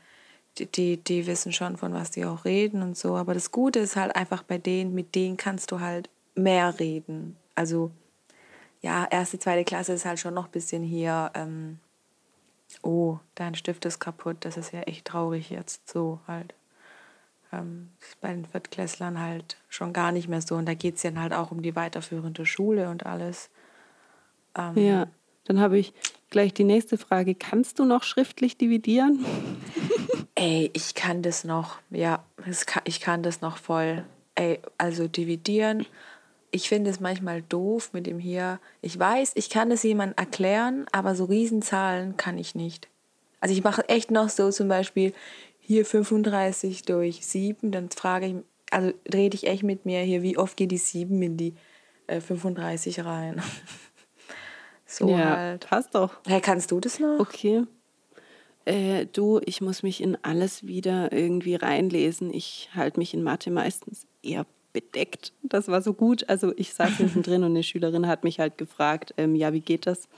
die, 0.59 0.97
die, 0.97 1.27
wissen 1.27 1.53
schon, 1.53 1.77
von 1.77 1.93
was 1.93 2.11
die 2.11 2.25
auch 2.25 2.45
reden 2.45 2.83
und 2.83 2.97
so. 2.97 3.17
Aber 3.17 3.35
das 3.35 3.51
Gute 3.51 3.81
ist 3.81 3.97
halt 3.97 4.15
einfach 4.15 4.43
bei 4.43 4.59
denen, 4.59 4.95
mit 4.95 5.15
denen 5.15 5.37
kannst 5.37 5.71
du 5.73 5.81
halt 5.81 6.09
mehr 6.35 6.79
reden. 6.79 7.37
Also 7.55 7.91
ja, 8.81 9.07
erste, 9.11 9.39
zweite 9.39 9.65
Klasse 9.65 9.95
ist 9.95 10.05
halt 10.05 10.19
schon 10.19 10.35
noch 10.35 10.47
ein 10.47 10.51
bisschen 10.51 10.83
hier, 10.83 11.31
ähm, 11.35 11.79
oh, 12.83 13.19
dein 13.35 13.55
Stift 13.55 13.85
ist 13.85 13.99
kaputt, 13.99 14.39
das 14.41 14.57
ist 14.57 14.73
ja 14.73 14.81
echt 14.83 15.07
traurig 15.07 15.51
jetzt 15.51 15.89
so 15.89 16.21
halt. 16.27 16.55
Ähm, 17.53 17.91
bei 18.21 18.29
den 18.33 18.47
Viertklässlern 18.47 19.21
halt 19.21 19.57
schon 19.69 19.93
gar 19.93 20.13
nicht 20.13 20.29
mehr 20.29 20.43
so. 20.43 20.57
Und 20.57 20.67
da 20.67 20.75
geht 20.75 20.97
es 20.97 21.03
dann 21.03 21.21
halt 21.21 21.33
auch 21.33 21.51
um 21.51 21.63
die 21.63 21.77
weiterführende 21.77 22.47
Schule 22.47 22.91
und 22.91 23.07
alles. 23.07 23.49
Ähm, 24.57 24.77
ja, 24.77 25.07
dann 25.45 25.61
habe 25.61 25.79
ich 25.79 25.95
gleich 26.35 26.53
die 26.53 26.65
nächste 26.65 26.99
Frage. 26.99 27.37
Kannst 27.37 27.79
du 27.79 27.85
noch 27.85 28.03
schriftlich 28.03 28.59
dividieren? 28.59 29.25
Ey, 30.35 30.69
ich 30.73 30.97
kann 30.97 31.23
das 31.23 31.45
noch. 31.45 31.79
Ja, 31.91 32.25
ich 32.85 33.01
kann 33.01 33.23
das 33.23 33.41
noch 33.41 33.57
voll. 33.57 34.05
Ey, 34.35 34.59
also 34.77 35.07
dividieren. 35.07 35.87
Ich 36.51 36.69
finde 36.69 36.91
es 36.91 36.99
manchmal 36.99 37.43
doof 37.43 37.91
mit 37.93 38.09
dem 38.09 38.19
hier. 38.19 38.59
Ich 38.83 38.99
weiß, 38.99 39.33
ich 39.37 39.49
kann 39.49 39.71
es 39.71 39.85
jemandem 39.85 40.19
erklären, 40.19 40.87
aber 40.91 41.15
so 41.15 41.25
Riesenzahlen 41.27 42.17
kann 42.17 42.37
ich 42.37 42.57
nicht. 42.57 42.89
Also 43.39 43.55
ich 43.55 43.63
mache 43.63 43.89
echt 43.89 44.11
noch 44.11 44.29
so 44.29 44.51
zum 44.51 44.67
Beispiel 44.67 45.13
hier 45.61 45.87
35 45.87 46.83
durch 46.83 47.25
7, 47.25 47.71
dann 47.71 47.91
frage 47.91 48.27
ich, 48.27 48.35
also 48.73 48.93
rede 49.13 49.37
ich 49.37 49.47
echt 49.47 49.63
mit 49.63 49.87
mir 49.87 50.01
hier, 50.01 50.23
wie 50.23 50.37
oft 50.37 50.57
geht 50.57 50.73
die 50.73 50.79
7 50.79 51.23
in 51.23 51.37
die 51.37 51.55
äh, 52.09 52.21
35 52.21 53.05
rein? 53.05 53.41
so 54.87 55.09
ja, 55.09 55.37
halt. 55.37 55.67
Passt 55.67 55.95
doch. 55.95 56.19
Hey, 56.27 56.41
kannst 56.41 56.71
du 56.71 56.81
das 56.81 56.99
noch? 56.99 57.21
Okay. 57.21 57.65
Äh, 58.65 59.07
du, 59.13 59.41
ich 59.45 59.61
muss 59.61 59.83
mich 59.83 60.03
in 60.03 60.17
alles 60.23 60.67
wieder 60.67 61.13
irgendwie 61.13 61.55
reinlesen. 61.55 62.33
Ich 62.33 62.71
halte 62.75 62.99
mich 62.99 63.13
in 63.13 63.23
Mathe 63.23 63.51
meistens 63.51 64.07
eher 64.23 64.47
bedeckt. 64.73 65.33
Das 65.43 65.69
war 65.69 65.83
so 65.83 65.93
gut. 65.93 66.29
Also 66.29 66.53
ich 66.57 66.75
saß 66.75 66.91
hinten 66.97 67.23
drin 67.23 67.45
und 67.45 67.51
eine 67.51 67.63
Schülerin 67.63 68.07
hat 68.07 68.25
mich 68.25 68.41
halt 68.41 68.59
gefragt, 68.59 69.15
ähm, 69.17 69.35
ja, 69.35 69.53
wie 69.53 69.61
geht 69.61 69.87
das? 69.87 70.09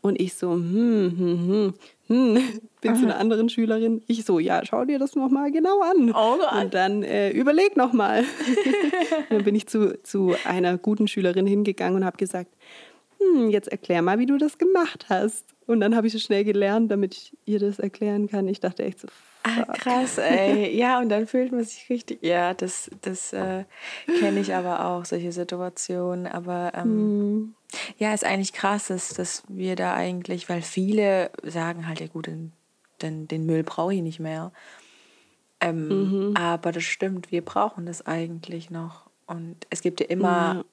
Und 0.00 0.20
ich 0.20 0.34
so, 0.34 0.52
hm, 0.52 1.14
hm, 1.16 1.48
hm, 1.48 1.74
hm, 2.08 2.60
bin 2.82 2.96
zu 2.96 3.04
einer 3.04 3.18
anderen 3.18 3.48
Schülerin. 3.48 4.02
Ich 4.06 4.26
so, 4.26 4.38
ja, 4.38 4.60
schau 4.64 4.84
dir 4.84 4.98
das 4.98 5.14
nochmal 5.14 5.50
genau 5.50 5.80
an. 5.80 6.10
Oh 6.10 6.36
Gott. 6.36 6.62
Und 6.62 6.74
dann 6.74 7.02
äh, 7.02 7.30
überleg 7.30 7.76
nochmal. 7.76 8.24
dann 9.30 9.44
bin 9.44 9.54
ich 9.54 9.66
zu, 9.66 9.98
zu 10.02 10.34
einer 10.44 10.76
guten 10.76 11.08
Schülerin 11.08 11.46
hingegangen 11.46 11.96
und 11.96 12.04
habe 12.04 12.18
gesagt, 12.18 12.50
hm, 13.32 13.50
jetzt 13.50 13.68
erklär 13.68 14.02
mal, 14.02 14.18
wie 14.18 14.26
du 14.26 14.38
das 14.38 14.58
gemacht 14.58 15.06
hast. 15.08 15.44
Und 15.66 15.80
dann 15.80 15.96
habe 15.96 16.06
ich 16.06 16.12
so 16.12 16.18
schnell 16.18 16.44
gelernt, 16.44 16.90
damit 16.90 17.14
ich 17.14 17.36
ihr 17.46 17.58
das 17.58 17.78
erklären 17.78 18.28
kann. 18.28 18.48
Ich 18.48 18.60
dachte 18.60 18.84
echt 18.84 19.00
so, 19.00 19.08
Ah, 19.44 19.64
krass, 19.74 20.16
ey. 20.16 20.74
Ja, 20.76 20.98
und 21.00 21.10
dann 21.10 21.26
fühlt 21.26 21.52
man 21.52 21.64
sich 21.64 21.88
richtig. 21.90 22.22
Ja, 22.22 22.54
das, 22.54 22.90
das 23.02 23.32
äh, 23.34 23.64
kenne 24.18 24.40
ich 24.40 24.54
aber 24.54 24.86
auch, 24.86 25.04
solche 25.04 25.32
Situationen. 25.32 26.26
Aber 26.26 26.72
ähm, 26.74 27.34
mm. 27.36 27.54
ja, 27.98 28.14
ist 28.14 28.24
eigentlich 28.24 28.54
krass, 28.54 28.86
dass, 28.86 29.10
dass 29.10 29.42
wir 29.48 29.76
da 29.76 29.94
eigentlich, 29.94 30.48
weil 30.48 30.62
viele 30.62 31.30
sagen 31.42 31.86
halt, 31.86 32.00
ja 32.00 32.06
gut, 32.06 32.26
den, 32.26 32.52
den, 33.02 33.28
den 33.28 33.44
Müll 33.44 33.62
brauche 33.62 33.92
ich 33.92 34.00
nicht 34.00 34.18
mehr. 34.18 34.50
Ähm, 35.60 35.88
mhm. 35.88 36.36
Aber 36.36 36.72
das 36.72 36.84
stimmt, 36.84 37.30
wir 37.30 37.44
brauchen 37.44 37.84
das 37.84 38.06
eigentlich 38.06 38.70
noch. 38.70 39.10
Und 39.26 39.66
es 39.68 39.82
gibt 39.82 40.00
ja 40.00 40.06
immer 40.06 40.54
ja. 40.56 40.64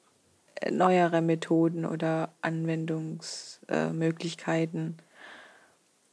Neuere 0.69 1.21
Methoden 1.21 1.85
oder 1.85 2.33
Anwendungsmöglichkeiten. 2.41 4.95
Äh, 4.97 5.01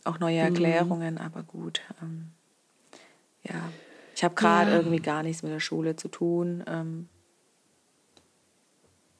auch 0.08 0.18
neue 0.18 0.40
mhm. 0.40 0.54
Erklärungen, 0.54 1.14
mhm. 1.14 1.20
aber 1.20 1.42
gut. 1.42 1.82
Ähm, 2.02 2.28
ja, 3.42 3.70
ich 4.14 4.24
habe 4.24 4.34
gerade 4.34 4.70
ja. 4.70 4.76
irgendwie 4.78 5.00
gar 5.00 5.22
nichts 5.22 5.42
mit 5.42 5.52
der 5.52 5.60
Schule 5.60 5.96
zu 5.96 6.08
tun. 6.08 6.64
Ähm, 6.66 7.08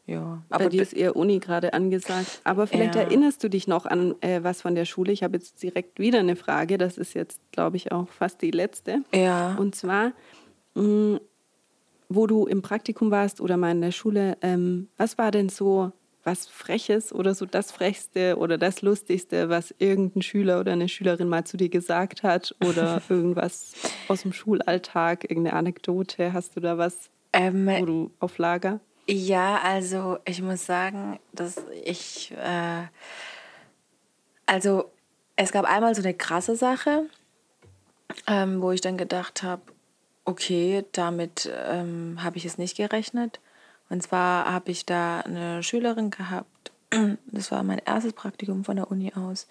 ja, 0.07 0.43
aber 0.49 0.65
Bei 0.65 0.71
dir 0.71 0.81
ist 0.81 0.95
eher 0.95 1.17
Uni 1.17 1.39
gerade 1.39 1.75
angesagt. 1.75 2.41
Aber 2.43 2.67
vielleicht 2.67 2.95
ja. 2.95 3.03
erinnerst 3.03 3.45
du 3.45 3.51
dich 3.51 3.69
noch 3.69 3.85
an 3.85 4.15
äh, 4.23 4.43
was 4.43 4.63
von 4.63 4.75
der 4.75 4.87
Schule. 4.87 5.13
Ich 5.13 5.23
habe 5.23 5.37
jetzt 5.37 5.63
direkt 5.63 5.99
wieder 5.99 6.21
eine 6.21 6.35
Frage. 6.35 6.79
Das 6.79 6.97
ist 6.97 7.13
jetzt, 7.13 7.41
glaube 7.53 7.77
ich, 7.77 7.93
auch 7.93 8.09
fast 8.09 8.41
die 8.41 8.51
letzte. 8.51 9.03
Ja. 9.15 9.55
Und 9.57 9.75
zwar, 9.75 10.13
mh, 10.75 10.83
mm, 10.83 11.21
wo 12.09 12.27
du 12.27 12.47
im 12.47 12.63
Praktikum 12.63 13.11
warst 13.11 13.41
oder 13.41 13.57
mal 13.57 13.73
in 13.73 13.81
der 13.81 13.93
Schule, 13.93 14.37
ähm, 14.43 14.89
was 14.97 15.19
war 15.19 15.31
denn 15.31 15.49
so 15.49 15.93
was 16.25 16.47
Freches 16.47 17.13
oder 17.13 17.35
so 17.35 17.47
das 17.47 17.73
Frechste 17.73 18.37
oder 18.37 18.59
das 18.59 18.83
Lustigste, 18.83 19.49
was 19.49 19.75
irgendein 19.79 20.21
Schüler 20.21 20.61
oder 20.61 20.73
eine 20.73 20.89
Schülerin 20.89 21.29
mal 21.29 21.45
zu 21.45 21.57
dir 21.57 21.71
gesagt 21.71 22.23
hat 22.23 22.55
oder 22.67 23.01
irgendwas 23.09 23.73
aus 24.09 24.23
dem 24.23 24.35
Schulalltag, 24.35 25.25
irgendeine 25.25 25.57
Anekdote? 25.57 26.33
Hast 26.35 26.57
du 26.57 26.61
da 26.61 26.77
was, 26.77 27.09
ähm, 27.33 27.67
wo 27.67 27.87
du 27.87 28.11
auf 28.21 28.37
Lager? 28.37 28.81
Ja, 29.07 29.61
also 29.63 30.19
ich 30.27 30.43
muss 30.43 30.67
sagen, 30.67 31.19
dass 31.33 31.57
ich, 31.83 32.33
äh, 32.33 32.83
also 34.45 34.91
es 35.37 35.51
gab 35.51 35.65
einmal 35.65 35.95
so 35.95 36.03
eine 36.03 36.13
krasse 36.13 36.57
Sache, 36.57 37.07
ähm, 38.27 38.61
wo 38.61 38.71
ich 38.71 38.83
dann 38.83 38.99
gedacht 38.99 39.43
habe, 39.43 39.63
okay, 40.29 40.85
damit 40.93 41.51
ähm, 41.69 42.23
habe 42.23 42.37
ich 42.37 42.45
es 42.45 42.59
nicht 42.59 42.77
gerechnet. 42.77 43.41
Und 43.89 44.03
zwar 44.03 44.53
habe 44.53 44.71
ich 44.71 44.85
da 44.85 45.21
eine 45.21 45.63
Schülerin 45.63 46.11
gehabt. 46.11 46.73
Das 47.31 47.51
war 47.51 47.63
mein 47.63 47.81
erstes 47.85 48.13
Praktikum 48.13 48.65
von 48.65 48.77
der 48.77 48.91
Uni 48.91 49.13
aus. 49.15 49.47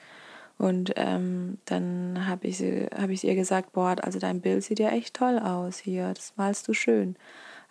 Und 0.58 0.94
ähm, 0.96 1.60
dann 1.66 2.28
habe 2.28 2.48
ich, 2.48 2.62
hab 2.62 3.10
ich 3.10 3.24
ihr 3.24 3.36
gesagt, 3.36 3.74
boah, 3.74 3.96
also 4.02 4.20
dein 4.20 4.42
Bild 4.42 4.64
sieht 4.64 4.80
ja 4.80 4.90
echt 4.90 5.16
toll 5.16 5.38
aus 5.38 5.78
hier, 5.78 6.14
das 6.16 6.34
malst 6.36 6.68
du 6.68 6.74
schön. 6.74 7.16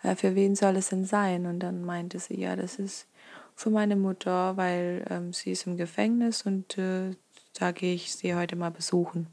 Äh, 0.03 0.15
für 0.15 0.35
wen 0.35 0.55
soll 0.55 0.77
es 0.77 0.89
denn 0.89 1.05
sein? 1.05 1.45
Und 1.45 1.59
dann 1.59 1.83
meinte 1.83 2.19
sie, 2.19 2.39
ja, 2.39 2.55
das 2.55 2.79
ist 2.79 3.07
für 3.55 3.69
meine 3.69 3.95
Mutter, 3.95 4.55
weil 4.55 5.05
ähm, 5.09 5.33
sie 5.33 5.51
ist 5.51 5.67
im 5.67 5.77
Gefängnis 5.77 6.43
und 6.43 6.77
äh, 6.77 7.11
da 7.59 7.71
gehe 7.71 7.93
ich 7.93 8.15
sie 8.15 8.35
heute 8.35 8.55
mal 8.55 8.71
besuchen. 8.71 9.27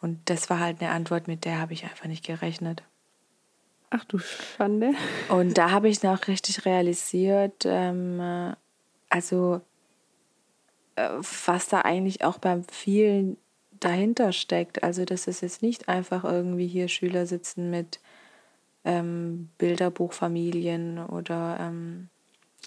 Und 0.00 0.30
das 0.30 0.48
war 0.48 0.60
halt 0.60 0.80
eine 0.80 0.90
Antwort, 0.90 1.26
mit 1.28 1.44
der 1.44 1.58
habe 1.60 1.72
ich 1.72 1.84
einfach 1.84 2.06
nicht 2.06 2.24
gerechnet. 2.24 2.82
Ach 3.90 4.04
du 4.04 4.18
Schande. 4.18 4.92
Und 5.28 5.56
da 5.56 5.70
habe 5.70 5.88
ich 5.88 6.02
noch 6.02 6.28
richtig 6.28 6.66
realisiert, 6.66 7.64
ähm, 7.64 8.54
also 9.08 9.60
äh, 10.96 11.08
was 11.46 11.68
da 11.68 11.80
eigentlich 11.80 12.22
auch 12.24 12.38
beim 12.38 12.64
vielen 12.64 13.38
dahinter 13.80 14.32
steckt. 14.32 14.82
Also 14.82 15.04
dass 15.04 15.26
es 15.26 15.40
jetzt 15.40 15.62
nicht 15.62 15.88
einfach 15.88 16.24
irgendwie 16.24 16.66
hier 16.66 16.88
Schüler 16.88 17.26
sitzen 17.26 17.70
mit 17.70 18.00
ähm, 18.84 19.48
Bilderbuchfamilien 19.58 20.98
oder 20.98 21.58
ähm, 21.60 22.08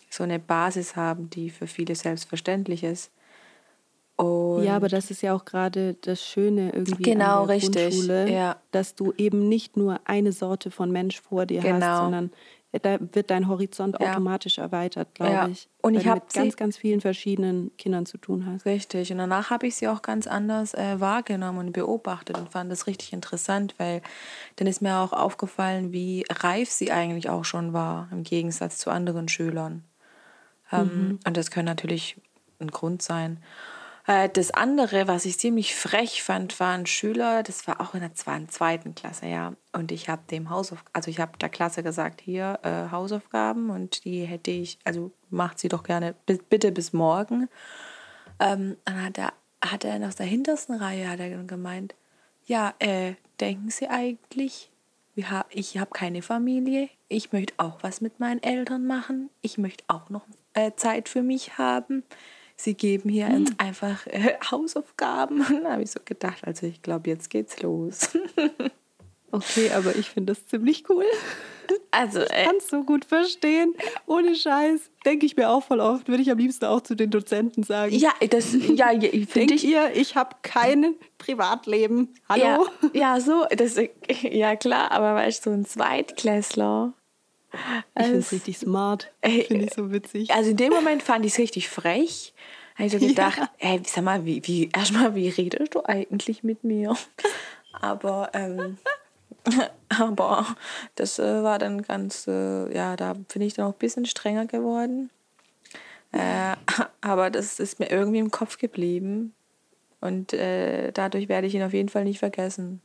so 0.09 0.23
eine 0.23 0.39
Basis 0.39 0.95
haben, 0.95 1.29
die 1.29 1.49
für 1.49 1.67
viele 1.67 1.95
selbstverständlich 1.95 2.83
ist, 2.83 3.11
und 4.21 4.63
ja, 4.63 4.75
aber 4.75 4.87
das 4.87 5.11
ist 5.11 5.21
ja 5.21 5.33
auch 5.33 5.45
gerade 5.45 5.95
das 6.01 6.23
Schöne 6.23 6.71
irgendwie 6.73 7.03
genau, 7.03 7.41
an 7.41 7.47
der 7.47 7.55
richtig, 7.55 7.73
Grundschule, 7.73 8.31
ja. 8.31 8.55
dass 8.71 8.95
du 8.95 9.13
eben 9.17 9.49
nicht 9.49 9.77
nur 9.77 9.99
eine 10.05 10.31
Sorte 10.31 10.71
von 10.71 10.91
Mensch 10.91 11.19
vor 11.21 11.45
dir 11.45 11.61
genau. 11.61 11.85
hast, 11.85 11.97
sondern 11.99 12.31
da 12.79 12.99
wird 13.01 13.29
dein 13.29 13.49
Horizont 13.49 13.97
ja. 13.99 14.11
automatisch 14.11 14.57
erweitert, 14.57 15.13
glaube 15.15 15.33
ja. 15.33 15.47
ich. 15.47 15.67
Und 15.81 15.95
ich 15.95 16.07
habe 16.07 16.21
mit 16.21 16.33
ganz, 16.33 16.55
ganz 16.55 16.77
vielen 16.77 17.01
verschiedenen 17.01 17.75
Kindern 17.77 18.05
zu 18.05 18.17
tun 18.17 18.45
hast. 18.45 18.65
Richtig. 18.65 19.11
Und 19.11 19.17
danach 19.17 19.49
habe 19.49 19.67
ich 19.67 19.75
sie 19.75 19.89
auch 19.89 20.01
ganz 20.01 20.25
anders 20.25 20.73
äh, 20.73 20.99
wahrgenommen 20.99 21.59
und 21.59 21.71
beobachtet 21.73 22.37
und 22.37 22.49
fand 22.49 22.71
das 22.71 22.87
richtig 22.87 23.11
interessant, 23.11 23.75
weil 23.77 24.01
dann 24.55 24.67
ist 24.67 24.81
mir 24.81 24.99
auch 24.99 25.11
aufgefallen, 25.11 25.91
wie 25.91 26.23
reif 26.29 26.69
sie 26.69 26.91
eigentlich 26.91 27.29
auch 27.29 27.43
schon 27.43 27.73
war 27.73 28.07
im 28.11 28.23
Gegensatz 28.23 28.77
zu 28.77 28.89
anderen 28.89 29.27
Schülern. 29.27 29.83
Ähm, 30.71 30.83
mhm. 30.83 31.19
Und 31.27 31.35
das 31.35 31.51
kann 31.51 31.65
natürlich 31.65 32.15
ein 32.59 32.71
Grund 32.71 33.01
sein. 33.01 33.39
Äh, 34.07 34.29
das 34.29 34.51
andere, 34.51 35.07
was 35.07 35.25
ich 35.25 35.37
ziemlich 35.37 35.75
frech 35.75 36.23
fand, 36.23 36.59
war 36.59 36.73
ein 36.73 36.85
Schüler, 36.85 37.43
das 37.43 37.67
war 37.67 37.81
auch 37.81 37.93
in 37.93 38.01
der 38.01 38.15
zweiten 38.15 38.95
Klasse, 38.95 39.27
ja. 39.27 39.53
Und 39.73 39.91
ich 39.91 40.09
habe 40.09 40.23
dem 40.29 40.49
Hausaufgaben, 40.49 40.89
also 40.93 41.11
ich 41.11 41.19
habe 41.19 41.37
der 41.37 41.49
Klasse 41.49 41.83
gesagt, 41.83 42.21
hier 42.21 42.59
äh, 42.63 42.91
Hausaufgaben 42.91 43.69
und 43.69 44.05
die 44.05 44.23
hätte 44.23 44.51
ich, 44.51 44.79
also 44.83 45.11
macht 45.29 45.59
sie 45.59 45.69
doch 45.69 45.83
gerne, 45.83 46.15
bitte 46.25 46.71
bis 46.71 46.93
morgen. 46.93 47.47
Ähm, 48.39 48.77
dann 48.85 49.05
hat 49.05 49.17
er, 49.17 49.33
hat 49.63 49.85
er 49.85 50.05
aus 50.07 50.15
der 50.15 50.25
hintersten 50.25 50.75
Reihe 50.75 51.09
hat 51.09 51.19
er 51.19 51.29
gemeint, 51.43 51.95
ja, 52.45 52.73
äh, 52.79 53.13
denken 53.39 53.69
Sie 53.69 53.87
eigentlich, 53.87 54.71
ich 55.49 55.77
habe 55.77 55.91
keine 55.91 56.21
Familie, 56.21 56.89
ich 57.07 57.31
möchte 57.31 57.53
auch 57.57 57.83
was 57.83 58.01
mit 58.01 58.19
meinen 58.19 58.41
Eltern 58.41 58.87
machen, 58.87 59.29
ich 59.41 59.57
möchte 59.57 59.83
auch 59.87 60.09
noch 60.09 60.25
äh, 60.53 60.71
Zeit 60.75 61.07
für 61.07 61.21
mich 61.21 61.57
haben 61.59 62.03
sie 62.63 62.75
geben 62.75 63.09
hier 63.09 63.27
hm. 63.27 63.45
einfach 63.57 64.05
äh, 64.07 64.35
Hausaufgaben. 64.51 65.41
Und 65.41 65.63
da 65.63 65.73
habe 65.73 65.83
ich 65.83 65.91
so 65.91 65.99
gedacht, 66.03 66.43
also 66.45 66.67
ich 66.67 66.81
glaube, 66.81 67.09
jetzt 67.09 67.29
geht's 67.29 67.61
los. 67.61 68.17
Okay, 69.33 69.71
aber 69.71 69.95
ich 69.95 70.09
finde 70.09 70.33
das 70.33 70.45
ziemlich 70.45 70.89
cool. 70.89 71.05
Also, 71.91 72.19
Ich 72.19 72.31
äh, 72.31 72.43
kann 72.43 72.57
es 72.57 72.67
so 72.67 72.83
gut 72.83 73.05
verstehen. 73.05 73.73
Ohne 74.05 74.35
Scheiß. 74.35 74.91
Denke 75.05 75.25
ich 75.25 75.37
mir 75.37 75.49
auch 75.49 75.63
voll 75.63 75.79
oft. 75.79 76.09
Würde 76.09 76.21
ich 76.21 76.29
am 76.29 76.37
liebsten 76.37 76.65
auch 76.65 76.81
zu 76.81 76.95
den 76.95 77.11
Dozenten 77.11 77.63
sagen. 77.63 77.93
ja, 77.95 78.11
das, 78.29 78.53
ja, 78.53 78.89
finde 78.89 79.53
ich. 79.53 79.63
ihr, 79.63 79.95
ich 79.95 80.15
habe 80.15 80.35
kein 80.41 80.95
Privatleben? 81.17 82.09
Hallo? 82.27 82.67
Ja, 82.93 83.15
ja, 83.15 83.19
so, 83.21 83.45
das, 83.55 83.79
ja 84.21 84.57
klar, 84.57 84.91
aber 84.91 85.15
weißt 85.15 85.45
du, 85.45 85.51
so 85.51 85.55
ein 85.55 85.65
Zweitklässler. 85.65 86.93
Ich 87.97 88.05
finde 88.05 88.19
Es- 88.19 88.31
richtig 88.31 88.57
smart. 88.57 89.11
Finde 89.23 89.65
ich 89.65 89.73
so 89.73 89.91
witzig. 89.91 90.31
Also 90.31 90.51
in 90.51 90.57
dem 90.57 90.71
Moment 90.71 91.03
fand 91.03 91.25
ich 91.25 91.33
es 91.33 91.39
richtig 91.39 91.69
frech. 91.69 92.33
Habe 92.75 92.85
ich 92.87 92.91
so 92.93 92.99
gedacht, 92.99 93.41
ey, 93.59 93.81
sag 93.85 94.03
mal, 94.03 94.25
wie, 94.25 94.41
wie, 94.47 94.69
erstmal, 94.73 95.13
wie 95.15 95.29
redest 95.29 95.75
du 95.75 95.83
eigentlich 95.85 96.43
mit 96.43 96.63
mir? 96.63 96.95
Aber, 97.73 98.29
ähm, 98.33 98.77
aber 99.89 100.55
das 100.95 101.19
äh, 101.19 101.43
war 101.43 101.59
dann 101.59 101.81
ganz, 101.81 102.27
äh, 102.27 102.73
ja, 102.73 102.95
da 102.95 103.13
bin 103.13 103.41
ich 103.41 103.53
dann 103.55 103.65
auch 103.65 103.73
ein 103.73 103.79
bisschen 103.79 104.05
strenger 104.05 104.45
geworden. 104.45 105.09
Äh, 106.13 106.55
aber 107.01 107.29
das 107.29 107.59
ist 107.59 107.79
mir 107.79 107.89
irgendwie 107.91 108.19
im 108.19 108.31
Kopf 108.31 108.57
geblieben. 108.57 109.33
Und 109.99 110.33
äh, 110.33 110.91
dadurch 110.91 111.29
werde 111.29 111.47
ich 111.47 111.53
ihn 111.55 111.63
auf 111.63 111.73
jeden 111.73 111.89
Fall 111.89 112.05
nicht 112.05 112.19
vergessen. 112.19 112.81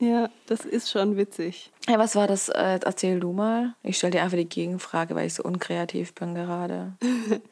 Ja, 0.00 0.28
das 0.46 0.64
ist 0.64 0.90
schon 0.90 1.16
witzig. 1.16 1.70
Ja, 1.88 1.98
was 1.98 2.16
war 2.16 2.26
das? 2.26 2.48
Äh, 2.48 2.80
erzähl 2.84 3.20
du 3.20 3.32
mal. 3.32 3.74
Ich 3.82 3.96
stelle 3.98 4.12
dir 4.12 4.22
einfach 4.22 4.36
die 4.36 4.48
Gegenfrage, 4.48 5.14
weil 5.14 5.26
ich 5.28 5.34
so 5.34 5.44
unkreativ 5.44 6.14
bin 6.14 6.34
gerade. 6.34 6.94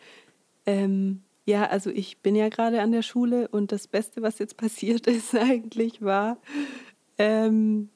Ähm, 0.65 1.23
ja, 1.45 1.67
also 1.67 1.91
ich 1.91 2.19
bin 2.19 2.37
ja 2.37 2.49
gerade 2.49 2.83
an 2.83 2.93
der 2.93 3.03
Schule 3.03 3.49
und 3.49 3.73
das 3.73 3.89
Beste, 3.89 4.23
was 4.23 4.39
jetzt 4.39 4.57
passiert 4.57 5.07
ist 5.09 5.35
eigentlich, 5.35 6.03
war, 6.03 6.39
ähm, 7.19 7.89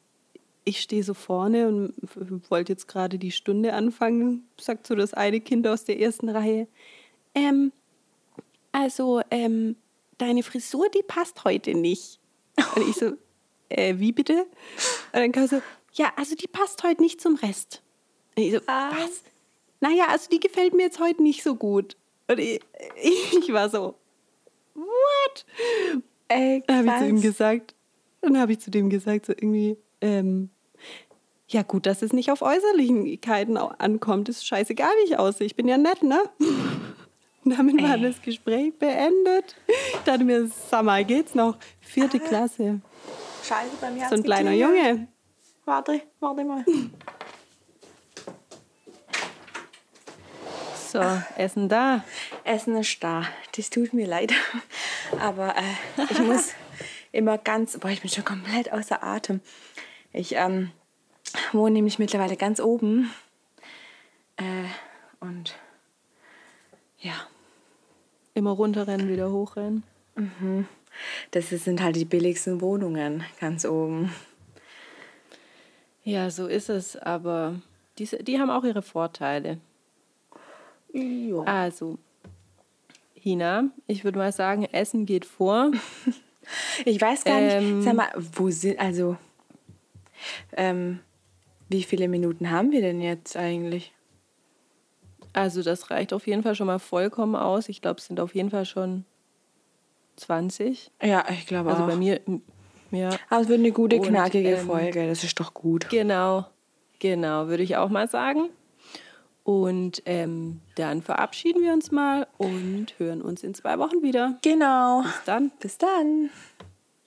ich 0.64 0.80
stehe 0.80 1.04
so 1.04 1.14
vorne 1.14 1.68
und 1.68 1.94
wollte 2.50 2.72
jetzt 2.72 2.88
gerade 2.88 3.18
die 3.18 3.30
Stunde 3.30 3.72
anfangen, 3.72 4.48
sagt 4.60 4.88
so 4.88 4.96
das 4.96 5.14
eine 5.14 5.40
Kind 5.40 5.66
aus 5.68 5.84
der 5.84 6.00
ersten 6.00 6.28
Reihe. 6.28 6.66
Ähm, 7.36 7.70
also, 8.72 9.22
ähm, 9.30 9.76
deine 10.18 10.42
Frisur, 10.42 10.88
die 10.88 11.04
passt 11.06 11.44
heute 11.44 11.74
nicht. 11.74 12.18
Und 12.74 12.88
ich 12.88 12.96
so, 12.96 13.12
äh, 13.68 13.94
wie 13.98 14.12
bitte? 14.12 14.42
Und 15.12 15.20
dann 15.20 15.32
kam 15.32 15.46
so, 15.46 15.60
ja, 15.92 16.12
also 16.16 16.34
die 16.34 16.46
passt 16.48 16.82
heute 16.82 17.02
nicht 17.02 17.20
zum 17.20 17.36
Rest. 17.36 17.82
Und 18.36 18.42
ich 18.42 18.52
so, 18.52 18.60
Ah. 18.66 18.90
was? 18.92 19.22
Naja, 19.80 20.06
also 20.08 20.28
die 20.30 20.40
gefällt 20.40 20.74
mir 20.74 20.84
jetzt 20.84 21.00
heute 21.00 21.22
nicht 21.22 21.42
so 21.42 21.54
gut. 21.54 21.96
Und 22.28 22.38
ich, 22.38 22.60
ich 23.40 23.52
war 23.52 23.68
so, 23.68 23.94
what? 24.74 25.46
Ey, 26.28 26.62
Dann 26.66 26.76
habe 26.78 26.88
ich 26.88 26.98
zu 26.98 27.08
ihm 27.08 27.20
gesagt, 27.20 27.74
dann 28.22 28.38
habe 28.38 28.52
ich 28.52 28.58
zu 28.60 28.70
dem 28.70 28.90
gesagt, 28.90 29.26
so 29.26 29.32
irgendwie, 29.32 29.76
ähm, 30.00 30.50
ja 31.48 31.62
gut, 31.62 31.86
dass 31.86 32.02
es 32.02 32.12
nicht 32.12 32.30
auf 32.32 32.42
Äußerlichkeiten 32.42 33.56
ankommt, 33.56 34.28
ist 34.28 34.44
scheißegal, 34.46 34.90
wie 35.00 35.12
ich 35.12 35.18
aussehe. 35.18 35.46
Ich 35.46 35.54
bin 35.54 35.68
ja 35.68 35.78
nett, 35.78 36.02
ne? 36.02 36.20
Und 37.44 37.56
damit 37.56 37.80
war 37.80 37.94
Ey. 37.94 38.02
das 38.02 38.20
Gespräch 38.20 38.74
beendet. 38.76 39.54
Ich 39.68 39.98
dachte 40.04 40.24
mir, 40.24 40.48
sag 40.48 40.84
mal, 40.84 41.04
geht's 41.04 41.36
noch? 41.36 41.56
Vierte 41.80 42.18
Klasse. 42.18 42.80
Scheiße, 43.46 43.76
bei 43.80 43.90
mir 43.90 44.08
So 44.08 44.14
ein 44.16 44.22
kleiner 44.22 44.50
geklingelt. 44.50 44.86
Junge. 44.86 45.08
Warte, 45.64 46.02
warte 46.20 46.44
mal. 46.44 46.64
So, 50.88 51.00
Essen 51.36 51.68
da. 51.68 52.04
Essen 52.44 52.76
ist 52.76 53.02
da. 53.02 53.24
Das 53.56 53.70
tut 53.70 53.92
mir 53.92 54.06
leid. 54.06 54.32
Aber 55.20 55.54
äh, 55.56 56.02
ich 56.10 56.18
muss 56.22 56.52
immer 57.12 57.38
ganz. 57.38 57.78
Boah, 57.78 57.90
ich 57.90 58.00
bin 58.00 58.10
schon 58.10 58.24
komplett 58.24 58.72
außer 58.72 59.02
Atem. 59.02 59.40
Ich 60.12 60.34
ähm, 60.34 60.70
wohne 61.52 61.72
nämlich 61.72 61.98
mittlerweile 61.98 62.36
ganz 62.36 62.60
oben. 62.60 63.12
Äh, 64.36 64.64
und 65.20 65.56
ja, 66.98 67.26
Immer 68.36 68.50
runterrennen, 68.50 69.08
wieder 69.08 69.30
hochrennen. 69.30 69.82
Das 71.30 71.50
sind 71.50 71.82
halt 71.82 71.96
die 71.96 72.04
billigsten 72.04 72.60
Wohnungen 72.60 73.24
ganz 73.40 73.64
oben. 73.64 74.12
Ja, 76.04 76.30
so 76.30 76.46
ist 76.46 76.68
es, 76.68 76.96
aber 76.96 77.60
die, 77.98 78.04
die 78.22 78.38
haben 78.38 78.50
auch 78.50 78.64
ihre 78.64 78.82
Vorteile. 78.82 79.58
Ja. 80.92 81.40
Also, 81.42 81.98
Hina, 83.14 83.70
ich 83.86 84.04
würde 84.04 84.18
mal 84.18 84.32
sagen, 84.32 84.64
Essen 84.64 85.06
geht 85.06 85.24
vor. 85.24 85.72
Ich 86.84 87.00
weiß 87.00 87.24
gar 87.24 87.40
nicht, 87.40 87.54
Ähm. 87.56 87.82
sag 87.82 87.94
mal, 87.94 88.08
wo 88.14 88.48
sind, 88.50 88.78
also, 88.78 89.16
ähm, 90.52 91.00
wie 91.68 91.82
viele 91.82 92.06
Minuten 92.06 92.50
haben 92.50 92.70
wir 92.70 92.80
denn 92.80 93.00
jetzt 93.00 93.36
eigentlich? 93.36 93.92
Also 95.32 95.62
das 95.62 95.90
reicht 95.90 96.12
auf 96.12 96.26
jeden 96.26 96.42
Fall 96.44 96.54
schon 96.54 96.68
mal 96.68 96.78
vollkommen 96.78 97.34
aus. 97.34 97.68
Ich 97.68 97.82
glaube, 97.82 97.98
es 97.98 98.06
sind 98.06 98.20
auf 98.20 98.34
jeden 98.34 98.50
Fall 98.50 98.64
schon 98.64 99.04
20. 100.16 100.90
Ja, 101.02 101.24
ich 101.30 101.46
glaube 101.46 101.70
Also 101.70 101.84
auch. 101.84 101.88
bei 101.88 101.96
mir, 101.96 102.20
ja, 102.90 103.10
Aber 103.30 103.42
es 103.42 103.48
wird 103.48 103.58
eine 103.60 103.72
gute, 103.72 103.96
Und, 103.96 104.06
knackige 104.06 104.50
ähm, 104.56 104.66
Folge, 104.66 105.06
das 105.08 105.24
ist 105.24 105.38
doch 105.40 105.54
gut. 105.54 105.88
genau, 105.90 106.46
genau, 106.98 107.48
würde 107.48 107.62
ich 107.62 107.76
auch 107.76 107.88
mal 107.88 108.08
sagen. 108.08 108.48
Und 109.44 110.02
ähm, 110.06 110.60
dann 110.74 111.02
verabschieden 111.02 111.62
wir 111.62 111.72
uns 111.72 111.92
mal 111.92 112.26
und 112.36 112.88
hören 112.98 113.22
uns 113.22 113.44
in 113.44 113.54
zwei 113.54 113.78
Wochen 113.78 114.02
wieder. 114.02 114.38
Genau. 114.42 115.02
Bis 115.02 115.24
dann. 115.24 115.50
Bis 115.60 115.78
dann. 115.78 116.30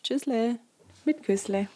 Tschüssle. 0.04 0.58
Mit 1.04 1.24
Küssle. 1.24 1.68